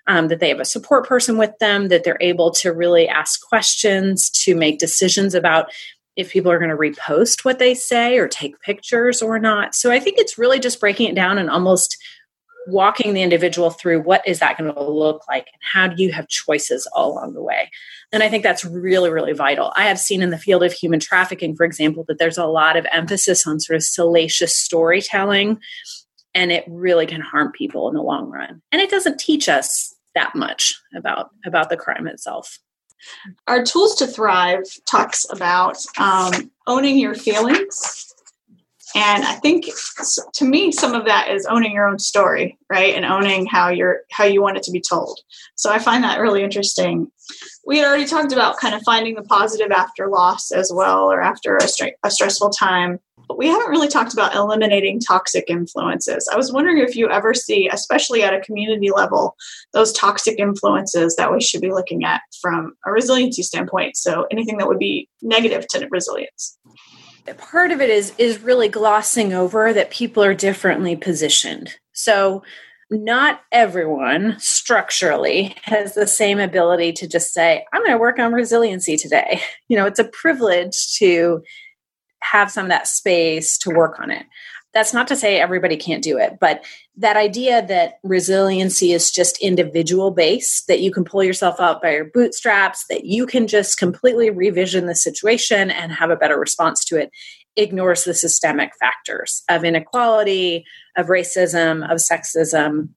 um, 0.07 0.29
that 0.29 0.39
they 0.39 0.49
have 0.49 0.61
a 0.61 0.65
support 0.65 1.09
person 1.09 1.39
with 1.39 1.53
them, 1.61 1.89
that 1.89 2.05
they're 2.05 2.19
able 2.21 2.51
to 2.53 2.73
really 2.73 3.09
ask 3.09 3.41
questions, 3.49 4.31
to 4.31 4.55
make 4.55 4.79
decisions 4.79 5.35
about 5.35 5.73
if 6.17 6.31
people 6.31 6.51
are 6.51 6.59
going 6.59 6.71
to 6.71 6.77
repost 6.77 7.45
what 7.45 7.59
they 7.59 7.75
say 7.75 8.19
or 8.19 8.29
take 8.29 8.61
pictures 8.61 9.21
or 9.21 9.39
not. 9.39 9.75
So 9.75 9.91
I 9.91 9.99
think 9.99 10.19
it's 10.19 10.39
really 10.39 10.61
just 10.61 10.81
breaking 10.81 11.09
it 11.09 11.15
down 11.15 11.39
and 11.39 11.51
almost 11.51 11.97
walking 12.67 13.13
the 13.13 13.23
individual 13.23 13.71
through 13.71 14.01
what 14.01 14.27
is 14.27 14.39
that 14.39 14.57
going 14.57 14.73
to 14.73 14.83
look 14.83 15.23
like 15.29 15.47
and 15.53 15.61
how 15.73 15.87
do 15.87 16.03
you 16.03 16.13
have 16.13 16.29
choices 16.29 16.89
all 16.95 17.13
along 17.13 17.35
the 17.35 17.43
way. 17.43 17.71
And 18.13 18.23
i 18.23 18.29
think 18.29 18.43
that's 18.43 18.65
really 18.65 19.11
really 19.11 19.33
vital. 19.33 19.73
I 19.77 19.85
have 19.85 19.99
seen 19.99 20.23
in 20.23 20.31
the 20.31 20.39
field 20.39 20.63
of 20.63 20.73
human 20.73 21.01
trafficking 21.01 21.57
for 21.57 21.65
example 21.65 22.05
that 22.09 22.19
there's 22.19 22.39
a 22.39 22.47
lot 22.47 22.77
of 22.77 22.87
emphasis 22.93 23.47
on 23.47 23.61
sort 23.61 23.77
of 23.77 23.83
salacious 23.83 24.57
storytelling 24.57 25.59
and 26.35 26.51
it 26.51 26.65
really 26.69 27.07
can 27.07 27.21
harm 27.21 27.53
people 27.53 27.89
in 27.89 27.95
the 27.95 28.03
long 28.03 28.31
run. 28.31 28.61
And 28.73 28.83
it 28.83 28.91
doesn't 28.91 29.21
teach 29.21 29.49
us 29.49 29.95
that 30.15 30.35
much 30.35 30.75
about 30.97 31.31
about 31.45 31.71
the 31.71 31.77
crime 31.77 32.07
itself 32.07 32.59
our 33.47 33.65
tools 33.65 33.95
to 33.97 34.07
thrive 34.07 34.65
talks 34.87 35.27
about 35.31 35.77
um, 35.99 36.51
owning 36.67 36.99
your 36.99 37.15
feelings 37.15 38.14
and 38.95 39.25
i 39.25 39.35
think 39.35 39.67
to 40.33 40.45
me 40.45 40.71
some 40.71 40.95
of 40.95 41.05
that 41.05 41.31
is 41.31 41.47
owning 41.47 41.73
your 41.73 41.89
own 41.89 41.99
story 41.99 42.59
right 42.71 42.95
and 42.95 43.05
owning 43.05 43.47
how 43.47 43.69
you're 43.69 44.01
how 44.11 44.25
you 44.25 44.43
want 44.43 44.57
it 44.57 44.63
to 44.63 44.71
be 44.71 44.81
told 44.81 45.19
so 45.57 45.71
i 45.71 45.79
find 45.79 46.05
that 46.05 46.21
really 46.21 46.43
interesting 46.43 47.11
we 47.67 47.79
had 47.79 47.87
already 47.87 48.07
talked 48.07 48.33
about 48.33 48.59
kind 48.59 48.75
of 48.75 48.83
finding 48.83 49.15
the 49.15 49.23
positive 49.23 49.71
after 49.71 50.09
loss 50.09 50.51
as 50.51 50.71
well 50.75 51.11
or 51.11 51.21
after 51.21 51.57
a, 51.57 51.69
a 52.05 52.11
stressful 52.11 52.51
time 52.51 52.99
but 53.29 53.39
we 53.39 53.47
haven't 53.49 53.71
really 53.71 53.89
talked 53.89 54.13
about 54.13 54.35
eliminating 54.35 55.01
toxic 55.01 55.45
influences. 55.49 56.29
I 56.33 56.37
was 56.37 56.53
wondering 56.53 56.79
if 56.79 56.97
you 56.97 57.09
ever 57.09 57.35
see, 57.35 57.69
especially 57.69 58.23
at 58.23 58.35
a 58.35 58.41
community 58.41 58.91
level, 58.91 59.37
those 59.73 59.93
toxic 59.93 60.39
influences 60.39 61.17
that 61.17 61.33
we 61.33 61.41
should 61.41 61.61
be 61.61 61.73
looking 61.73 62.05
at 62.05 62.23
from 62.41 62.75
a 62.87 62.93
resiliency 62.93 63.43
standpoint. 63.43 63.97
So 63.97 64.27
anything 64.31 64.59
that 64.59 64.69
would 64.69 64.79
be 64.79 65.09
negative 65.23 65.67
to 65.69 65.89
resilience. 65.91 66.59
Part 67.39 67.71
of 67.71 67.81
it 67.81 67.91
is 67.91 68.13
is 68.19 68.41
really 68.41 68.69
glossing 68.69 69.33
over 69.33 69.73
that 69.73 69.91
people 69.91 70.23
are 70.23 70.35
differently 70.35 70.95
positioned. 70.95 71.75
So 71.93 72.43
not 72.91 73.41
everyone 73.51 74.37
structurally 74.39 75.57
has 75.63 75.95
the 75.95 76.07
same 76.07 76.39
ability 76.39 76.93
to 76.93 77.09
just 77.09 77.33
say, 77.33 77.65
I'm 77.73 77.81
going 77.81 77.93
to 77.93 77.99
work 77.99 78.19
on 78.19 78.33
resiliency 78.33 78.97
today. 78.97 79.41
You 79.69 79.79
know, 79.79 79.87
it's 79.87 79.99
a 79.99 80.05
privilege 80.05 80.95
to 80.99 81.43
have 82.21 82.51
some 82.51 82.67
of 82.67 82.69
that 82.69 82.87
space 82.87 83.57
to 83.59 83.71
work 83.71 83.99
on 83.99 84.11
it. 84.11 84.27
That's 84.75 84.93
not 84.93 85.07
to 85.09 85.17
say 85.17 85.39
everybody 85.39 85.77
can't 85.77 86.03
do 86.03 86.19
it, 86.19 86.39
but 86.41 86.65
that 86.97 87.17
idea 87.17 87.65
that 87.67 88.01
resiliency 88.03 88.93
is 88.93 89.13
just 89.13 89.39
individual 89.39 90.11
based, 90.11 90.67
that 90.67 90.81
you 90.81 90.91
can 90.91 91.05
pull 91.05 91.23
yourself 91.23 91.61
up 91.61 91.81
by 91.81 91.95
your 91.95 92.07
bootstraps, 92.07 92.85
that 92.91 93.05
you 93.05 93.25
can 93.25 93.47
just 93.47 93.79
completely 93.79 94.31
revision 94.31 94.87
the 94.87 94.97
situation 94.97 95.71
and 95.71 95.93
have 95.93 96.11
a 96.11 96.17
better 96.17 96.39
response 96.39 96.85
to 96.87 97.01
it, 97.01 97.11
ignores 97.57 98.03
the 98.03 98.15
systemic 98.15 98.73
factors 98.81 99.45
of 99.49 99.65
inequality, 99.65 100.65
of 100.97 101.07
racism, 101.07 101.89
of 101.89 101.99
sexism, 101.99 102.89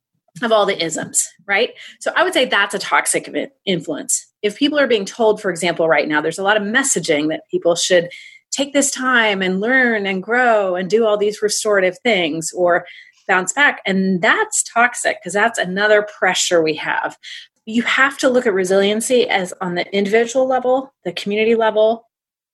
of 0.42 0.52
all 0.52 0.66
the 0.66 0.84
isms, 0.84 1.32
right? 1.48 1.72
So 2.00 2.12
I 2.16 2.24
would 2.24 2.34
say 2.34 2.46
that's 2.46 2.76
a 2.76 2.80
toxic 2.80 3.32
influence. 3.66 4.26
If 4.42 4.58
people 4.58 4.80
are 4.80 4.88
being 4.88 5.06
told, 5.06 5.42
for 5.42 5.50
example, 5.50 5.88
right 5.88 6.08
now, 6.08 6.22
there's 6.22 6.40
a 6.40 6.44
lot 6.44 6.58
of 6.58 6.64
messaging 6.64 7.30
that 7.30 7.42
people 7.52 7.76
should 7.76 8.10
take 8.58 8.74
this 8.74 8.90
time 8.90 9.42
and 9.44 9.62
learn 9.62 10.08
and 10.08 10.24
grow 10.24 10.76
and 10.76 10.90
do 10.90 11.06
all 11.06 11.18
these 11.18 11.44
restorative 11.44 11.98
things 12.00 12.52
or 12.56 12.86
bounce 13.28 13.54
back. 13.54 13.82
And 13.86 14.22
that's 14.22 14.64
toxic 14.64 15.18
because 15.20 15.34
that's 15.34 15.60
another 15.60 16.08
pressure 16.18 16.64
we 16.64 16.74
have. 16.76 17.18
You 17.66 17.84
have 17.84 18.18
to 18.20 18.30
look 18.30 18.48
at 18.48 18.54
resiliency 18.54 19.30
as 19.30 19.54
on 19.62 19.76
the 19.76 19.86
individual 19.96 20.48
level, 20.48 20.92
the 21.04 21.12
community 21.12 21.54
level, 21.54 22.08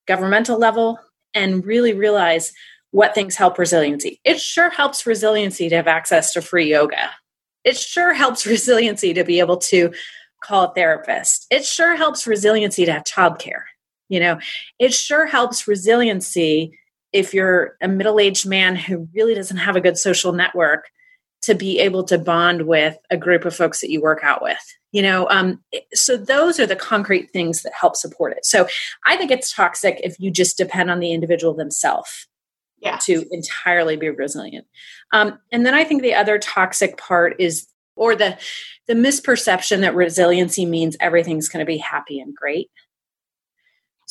governmental 0.06 0.58
level, 0.58 1.00
and 1.34 1.66
really 1.66 1.94
realize 1.94 2.52
what 2.92 3.16
things 3.16 3.36
help 3.36 3.58
resiliency. 3.58 4.20
It 4.26 4.42
sure 4.42 4.70
helps 4.70 5.06
resiliency 5.06 5.70
to 5.70 5.76
have 5.76 5.88
access 5.88 6.34
to 6.34 6.42
free 6.42 6.70
yoga. 6.70 7.12
It 7.64 7.78
sure 7.78 8.14
helps 8.14 8.46
resiliency 8.46 9.14
to 9.14 9.24
be 9.24 9.40
able 9.40 9.58
to 9.58 9.94
call 10.42 10.66
a 10.66 10.74
therapist. 10.74 11.48
It 11.50 11.64
sure 11.66 11.96
helps 11.96 12.28
resiliency 12.28 12.86
to 12.86 12.92
have 12.92 13.04
childcare. 13.04 13.64
You 14.14 14.20
know, 14.20 14.40
it 14.78 14.94
sure 14.94 15.26
helps 15.26 15.68
resiliency 15.68 16.78
if 17.12 17.34
you're 17.34 17.78
a 17.82 17.88
middle 17.88 18.20
aged 18.20 18.46
man 18.46 18.76
who 18.76 19.08
really 19.16 19.34
doesn't 19.34 19.58
have 19.58 19.76
a 19.76 19.82
good 19.82 19.98
social 19.98 20.34
network 20.34 20.86
to 21.42 21.56
be 21.56 21.80
able 21.80 22.04
to 22.06 22.20
bond 22.20 22.68
with 22.68 22.96
a 23.10 23.18
group 23.18 23.44
of 23.44 23.56
folks 23.56 23.82
that 23.82 23.90
you 23.90 24.02
work 24.02 24.20
out 24.24 24.42
with 24.44 24.64
you 24.92 25.02
know 25.02 25.28
um, 25.30 25.62
so 25.94 26.16
those 26.16 26.60
are 26.60 26.68
the 26.68 26.76
concrete 26.76 27.32
things 27.32 27.64
that 27.64 27.74
help 27.74 27.96
support 27.96 28.34
it. 28.34 28.46
So 28.46 28.68
i 29.06 29.18
think 29.18 29.32
it's 29.32 29.52
toxic 29.52 30.00
if 30.04 30.16
you 30.20 30.30
just 30.30 30.58
depend 30.58 30.92
on 30.92 31.00
the 31.00 31.12
individual 31.12 31.56
themselves 31.56 32.28
yeah. 32.80 32.98
to 33.04 33.26
entirely 33.32 33.96
be 33.96 34.10
resilient. 34.10 34.68
Um, 35.12 35.40
and 35.52 35.66
then 35.66 35.74
i 35.74 35.84
think 35.84 36.04
the 36.04 36.14
other 36.14 36.38
toxic 36.38 36.98
part 36.98 37.36
is 37.40 37.68
or 37.96 38.16
the 38.16 38.38
the 38.88 38.94
misperception 38.94 39.82
that 39.82 39.96
resiliency 39.96 40.66
means 40.66 40.98
everything's 41.00 41.50
going 41.50 41.66
to 41.66 41.72
be 41.72 41.78
happy 41.78 42.20
and 42.20 42.36
great 42.36 42.70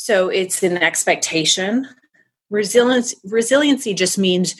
so 0.03 0.31
it's 0.31 0.65
an 0.65 0.79
expectation. 0.79 1.87
Resilience, 2.51 3.15
resiliency 3.23 3.95
just 3.95 4.19
means, 4.19 4.57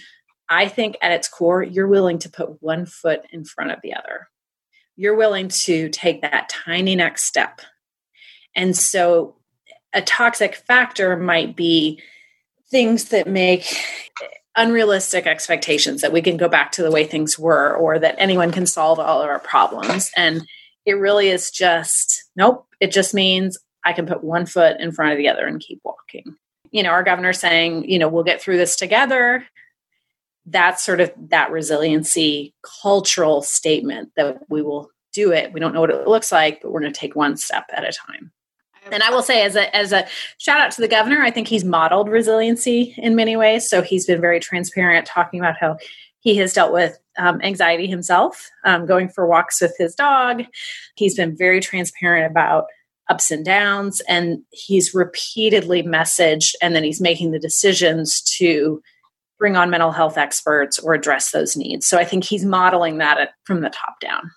I 0.49 0.69
think 0.69 0.97
at 1.03 1.11
its 1.11 1.27
core, 1.27 1.65
you're 1.65 1.89
willing 1.89 2.21
to 2.21 2.31
put 2.31 2.63
one 2.63 2.87
foot 2.87 3.23
in 3.33 3.45
front 3.45 3.73
of 3.73 3.81
the 3.83 3.95
other. 3.95 4.29
You're 4.95 5.17
willing 5.17 5.49
to 5.49 5.89
take 5.89 6.23
that 6.23 6.49
tiny 6.49 6.95
next 6.95 7.25
step. 7.25 7.61
And 8.55 8.77
so 8.77 9.35
a 9.93 10.01
toxic 10.01 10.55
factor 10.55 11.17
might 11.17 11.57
be 11.57 12.01
things 12.71 13.07
that 13.07 13.27
make 13.27 13.67
unrealistic 14.55 15.27
expectations 15.27 16.03
that 16.03 16.13
we 16.13 16.23
can 16.23 16.37
go 16.37 16.49
back 16.49 16.71
to 16.73 16.85
the 16.85 16.93
way 16.93 17.03
things 17.03 17.37
were 17.37 17.75
or 17.75 17.99
that 17.99 18.15
anyone 18.19 18.53
can 18.53 18.67
solve 18.67 19.01
all 19.01 19.21
of 19.21 19.29
our 19.29 19.41
problems. 19.41 20.13
And 20.17 20.47
it 20.87 20.93
really 20.93 21.31
is 21.31 21.51
just, 21.51 22.31
nope, 22.37 22.65
it 22.79 22.93
just 22.93 23.13
means 23.13 23.59
I 23.85 23.93
can 23.93 24.07
put 24.07 24.25
one 24.25 24.47
foot 24.47 24.81
in 24.81 24.93
front 24.93 25.13
of 25.13 25.19
the 25.19 25.29
other 25.29 25.47
and 25.47 25.61
keep 25.61 25.81
walking. 25.85 26.37
You 26.71 26.83
know, 26.83 26.91
our 26.91 27.03
governor 27.03 27.33
saying, 27.33 27.91
you 27.91 27.99
know, 27.99 28.09
we'll 28.09 28.25
get 28.25 28.41
through 28.41 28.57
this 28.57 28.77
together. 28.77 29.47
That's 30.47 30.83
sort 30.83 31.01
of 31.01 31.13
that 31.29 31.51
resiliency 31.51 32.55
cultural 32.83 33.43
statement 33.43 34.13
that 34.17 34.39
we 34.49 34.63
will 34.63 34.91
do 35.13 35.33
it. 35.33 35.53
We 35.53 35.61
don't 35.61 35.75
know 35.75 35.81
what 35.81 35.91
it 35.91 36.09
looks 36.09 36.33
like, 36.33 36.63
but 36.63 36.73
we're 36.73 36.81
going 36.81 36.93
to 36.93 36.99
take 36.99 37.15
one 37.15 37.37
step 37.37 37.67
at 37.73 37.85
a 37.85 37.93
time. 37.93 38.33
And 38.91 39.03
I 39.03 39.11
will 39.11 39.23
say, 39.23 39.43
as 39.43 39.55
a 39.55 39.75
as 39.77 39.93
a 39.93 40.09
shout 40.39 40.61
out 40.61 40.73
to 40.73 40.81
the 40.81 40.89
governor, 40.89 41.23
I 41.23 41.31
think 41.31 41.47
he's 41.47 41.65
modeled 41.65 42.09
resiliency 42.09 42.95
in 42.99 43.15
many 43.15 43.37
ways. 43.37 43.69
So 43.69 43.81
he's 43.81 44.07
been 44.07 44.21
very 44.21 44.41
transparent, 44.41 45.07
talking 45.07 45.39
about 45.39 45.57
how 45.57 45.77
he 46.19 46.37
has 46.37 46.53
dealt 46.53 46.73
with 46.73 46.99
um, 47.19 47.41
anxiety 47.43 47.87
himself, 47.87 48.51
um, 48.65 48.87
going 48.87 49.09
for 49.09 49.27
walks 49.27 49.61
with 49.61 49.75
his 49.79 49.95
dog. 49.95 50.43
He's 50.97 51.15
been 51.15 51.37
very 51.37 51.61
transparent 51.61 52.31
about 52.31 52.67
ups 53.09 53.31
and 53.31 53.45
downs 53.45 54.01
and 54.09 54.43
he's 54.51 54.95
repeatedly 54.95 55.83
messaged 55.83 56.55
and 56.63 56.75
then 56.75 56.85
he's 56.85 57.01
making 57.01 57.31
the 57.31 57.39
decisions 57.39 58.21
to 58.21 58.81
bring 59.39 59.57
on 59.57 59.71
mental 59.71 59.91
health 59.91 60.17
experts 60.17 60.79
or 60.79 60.95
address 60.95 61.31
those 61.33 61.57
needs. 61.57 61.87
So 61.87 61.99
i 61.99 62.05
think 62.05 62.25
he's 62.25 62.45
modeling 62.45 62.99
that 62.99 63.31
from 63.45 63.61
the 63.61 63.71
top 63.71 64.01
down. 64.01 64.31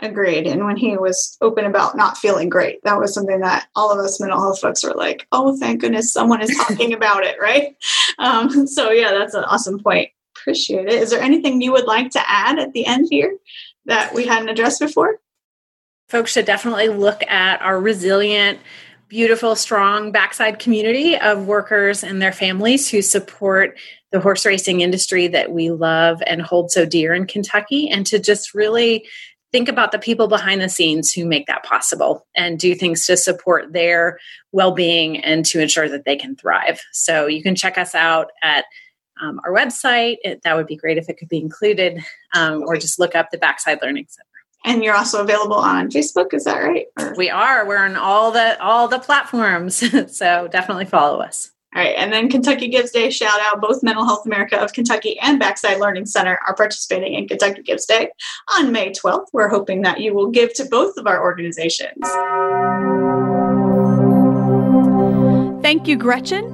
Agreed. 0.00 0.46
And 0.46 0.66
when 0.66 0.76
he 0.76 0.98
was 0.98 1.38
open 1.40 1.64
about 1.64 1.96
not 1.96 2.18
feeling 2.18 2.48
great 2.48 2.82
that 2.84 2.98
was 2.98 3.12
something 3.12 3.40
that 3.40 3.66
all 3.74 3.90
of 3.90 3.98
us 3.98 4.20
mental 4.20 4.40
health 4.40 4.60
folks 4.60 4.84
were 4.84 4.94
like 4.94 5.26
oh 5.32 5.56
thank 5.58 5.80
goodness 5.80 6.12
someone 6.12 6.42
is 6.42 6.56
talking 6.56 6.92
about 6.94 7.24
it 7.24 7.36
right? 7.40 7.76
Um, 8.18 8.66
so 8.66 8.90
yeah 8.90 9.10
that's 9.10 9.34
an 9.34 9.44
awesome 9.44 9.82
point. 9.82 10.10
Appreciate 10.38 10.86
it. 10.86 10.94
Is 10.94 11.10
there 11.10 11.22
anything 11.22 11.60
you 11.60 11.72
would 11.72 11.86
like 11.86 12.10
to 12.10 12.30
add 12.30 12.58
at 12.58 12.72
the 12.72 12.86
end 12.86 13.08
here 13.10 13.36
that 13.86 14.14
we 14.14 14.26
hadn't 14.26 14.48
addressed 14.48 14.80
before 14.80 15.18
folks 16.08 16.32
should 16.32 16.44
definitely 16.44 16.88
look 16.88 17.22
at 17.28 17.60
our 17.62 17.80
resilient 17.80 18.58
beautiful, 19.08 19.54
strong 19.54 20.10
backside 20.10 20.58
community 20.58 21.16
of 21.16 21.46
workers 21.46 22.02
and 22.02 22.20
their 22.20 22.32
families 22.32 22.90
who 22.90 23.00
support 23.02 23.78
the 24.10 24.20
horse 24.20 24.44
racing 24.44 24.80
industry 24.80 25.28
that 25.28 25.52
we 25.52 25.70
love 25.70 26.22
and 26.26 26.42
hold 26.42 26.70
so 26.70 26.84
dear 26.84 27.14
in 27.14 27.26
Kentucky, 27.26 27.88
and 27.88 28.06
to 28.06 28.18
just 28.18 28.54
really 28.54 29.06
think 29.52 29.68
about 29.68 29.92
the 29.92 29.98
people 29.98 30.26
behind 30.26 30.60
the 30.60 30.68
scenes 30.68 31.12
who 31.12 31.24
make 31.24 31.46
that 31.46 31.64
possible 31.64 32.26
and 32.34 32.58
do 32.58 32.74
things 32.74 33.06
to 33.06 33.16
support 33.16 33.72
their 33.72 34.18
well 34.52 34.72
being 34.72 35.18
and 35.18 35.44
to 35.46 35.60
ensure 35.60 35.88
that 35.88 36.04
they 36.04 36.16
can 36.16 36.34
thrive. 36.36 36.80
So 36.92 37.26
you 37.26 37.42
can 37.42 37.54
check 37.54 37.78
us 37.78 37.94
out 37.94 38.30
at 38.42 38.64
um, 39.20 39.40
our 39.44 39.52
website. 39.52 40.16
It, 40.22 40.42
that 40.42 40.56
would 40.56 40.66
be 40.66 40.76
great 40.76 40.98
if 40.98 41.08
it 41.08 41.16
could 41.16 41.28
be 41.28 41.38
included, 41.38 42.00
um, 42.34 42.62
or 42.62 42.76
just 42.76 42.98
look 42.98 43.14
up 43.14 43.30
the 43.30 43.38
Backside 43.38 43.78
Learning 43.82 44.06
Center. 44.08 44.35
And 44.66 44.82
you're 44.82 44.96
also 44.96 45.22
available 45.22 45.56
on 45.56 45.90
Facebook, 45.90 46.34
is 46.34 46.44
that 46.44 46.58
right? 46.58 46.86
Or? 46.98 47.14
We 47.16 47.30
are. 47.30 47.66
We're 47.66 47.84
on 47.84 47.96
all 47.96 48.32
the 48.32 48.60
all 48.60 48.88
the 48.88 48.98
platforms, 48.98 49.76
so 50.14 50.48
definitely 50.48 50.86
follow 50.86 51.20
us. 51.20 51.52
All 51.74 51.82
right, 51.82 51.94
and 51.96 52.12
then 52.12 52.28
Kentucky 52.28 52.68
Gives 52.68 52.90
Day 52.90 53.10
shout 53.10 53.38
out 53.42 53.60
both 53.60 53.82
Mental 53.82 54.04
Health 54.04 54.26
America 54.26 54.58
of 54.58 54.72
Kentucky 54.72 55.18
and 55.20 55.38
Backside 55.38 55.78
Learning 55.78 56.04
Center 56.04 56.38
are 56.46 56.54
participating 56.54 57.14
in 57.14 57.28
Kentucky 57.28 57.62
Gives 57.62 57.86
Day 57.86 58.08
on 58.56 58.72
May 58.72 58.90
12th. 58.90 59.26
We're 59.32 59.48
hoping 59.48 59.82
that 59.82 60.00
you 60.00 60.14
will 60.14 60.30
give 60.30 60.52
to 60.54 60.64
both 60.64 60.96
of 60.96 61.06
our 61.06 61.22
organizations. 61.22 62.02
Thank 65.62 65.86
you, 65.86 65.96
Gretchen. 65.96 66.44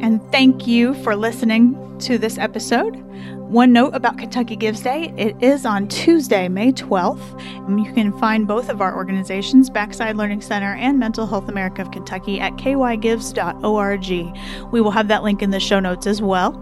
And 0.00 0.22
thank 0.32 0.66
you 0.66 0.94
for 1.04 1.14
listening 1.14 1.98
to 2.00 2.16
this 2.16 2.38
episode. 2.38 2.96
One 3.50 3.72
note 3.72 3.96
about 3.96 4.16
Kentucky 4.16 4.54
Gives 4.54 4.80
Day 4.80 5.12
it 5.16 5.34
is 5.42 5.66
on 5.66 5.88
Tuesday, 5.88 6.46
May 6.46 6.70
12th. 6.70 7.84
You 7.84 7.92
can 7.92 8.16
find 8.20 8.46
both 8.46 8.68
of 8.68 8.80
our 8.80 8.94
organizations, 8.94 9.68
Backside 9.68 10.16
Learning 10.16 10.40
Center 10.40 10.74
and 10.74 11.00
Mental 11.00 11.26
Health 11.26 11.48
America 11.48 11.82
of 11.82 11.90
Kentucky, 11.90 12.38
at 12.38 12.52
kygives.org. 12.52 14.08
We 14.70 14.80
will 14.80 14.92
have 14.92 15.08
that 15.08 15.24
link 15.24 15.42
in 15.42 15.50
the 15.50 15.58
show 15.58 15.80
notes 15.80 16.06
as 16.06 16.22
well. 16.22 16.52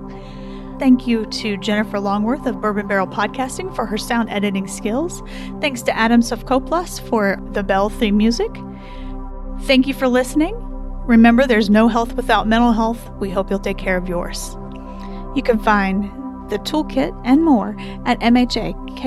Thank 0.79 1.07
you 1.07 1.27
to 1.27 1.59
Jennifer 1.59 2.01
Longworth 2.01 2.47
of 2.47 2.59
Bourbon 2.63 2.89
Barrel 2.89 3.07
Podcasting 3.07 3.77
for 3.77 3.85
her 3.85 3.99
sound 3.99 4.31
editing 4.31 4.67
skills. 4.67 5.23
Thanks 5.61 5.83
to 5.83 5.95
Adam 5.95 6.23
Sovkoplas 6.23 7.07
for 7.07 7.39
the 7.53 7.63
bell 7.63 7.91
theme 7.91 8.17
music. 8.17 8.51
Thank 9.65 9.87
you 9.87 9.93
for 9.93 10.09
listening. 10.09 10.57
Remember, 11.07 11.47
there's 11.47 11.69
no 11.69 11.87
health 11.87 12.15
without 12.15 12.49
mental 12.49 12.73
health. 12.73 13.11
We 13.21 13.29
hope 13.29 13.51
you'll 13.51 13.59
take 13.59 13.77
care 13.77 13.99
of 13.99 14.09
yours. 14.09 14.57
You 15.37 15.43
can 15.45 15.59
find 15.59 16.11
the 16.51 16.59
toolkit 16.59 17.19
and 17.25 17.45
more 17.45 17.77
at 18.07 18.21
mhaky.org. 18.21 18.99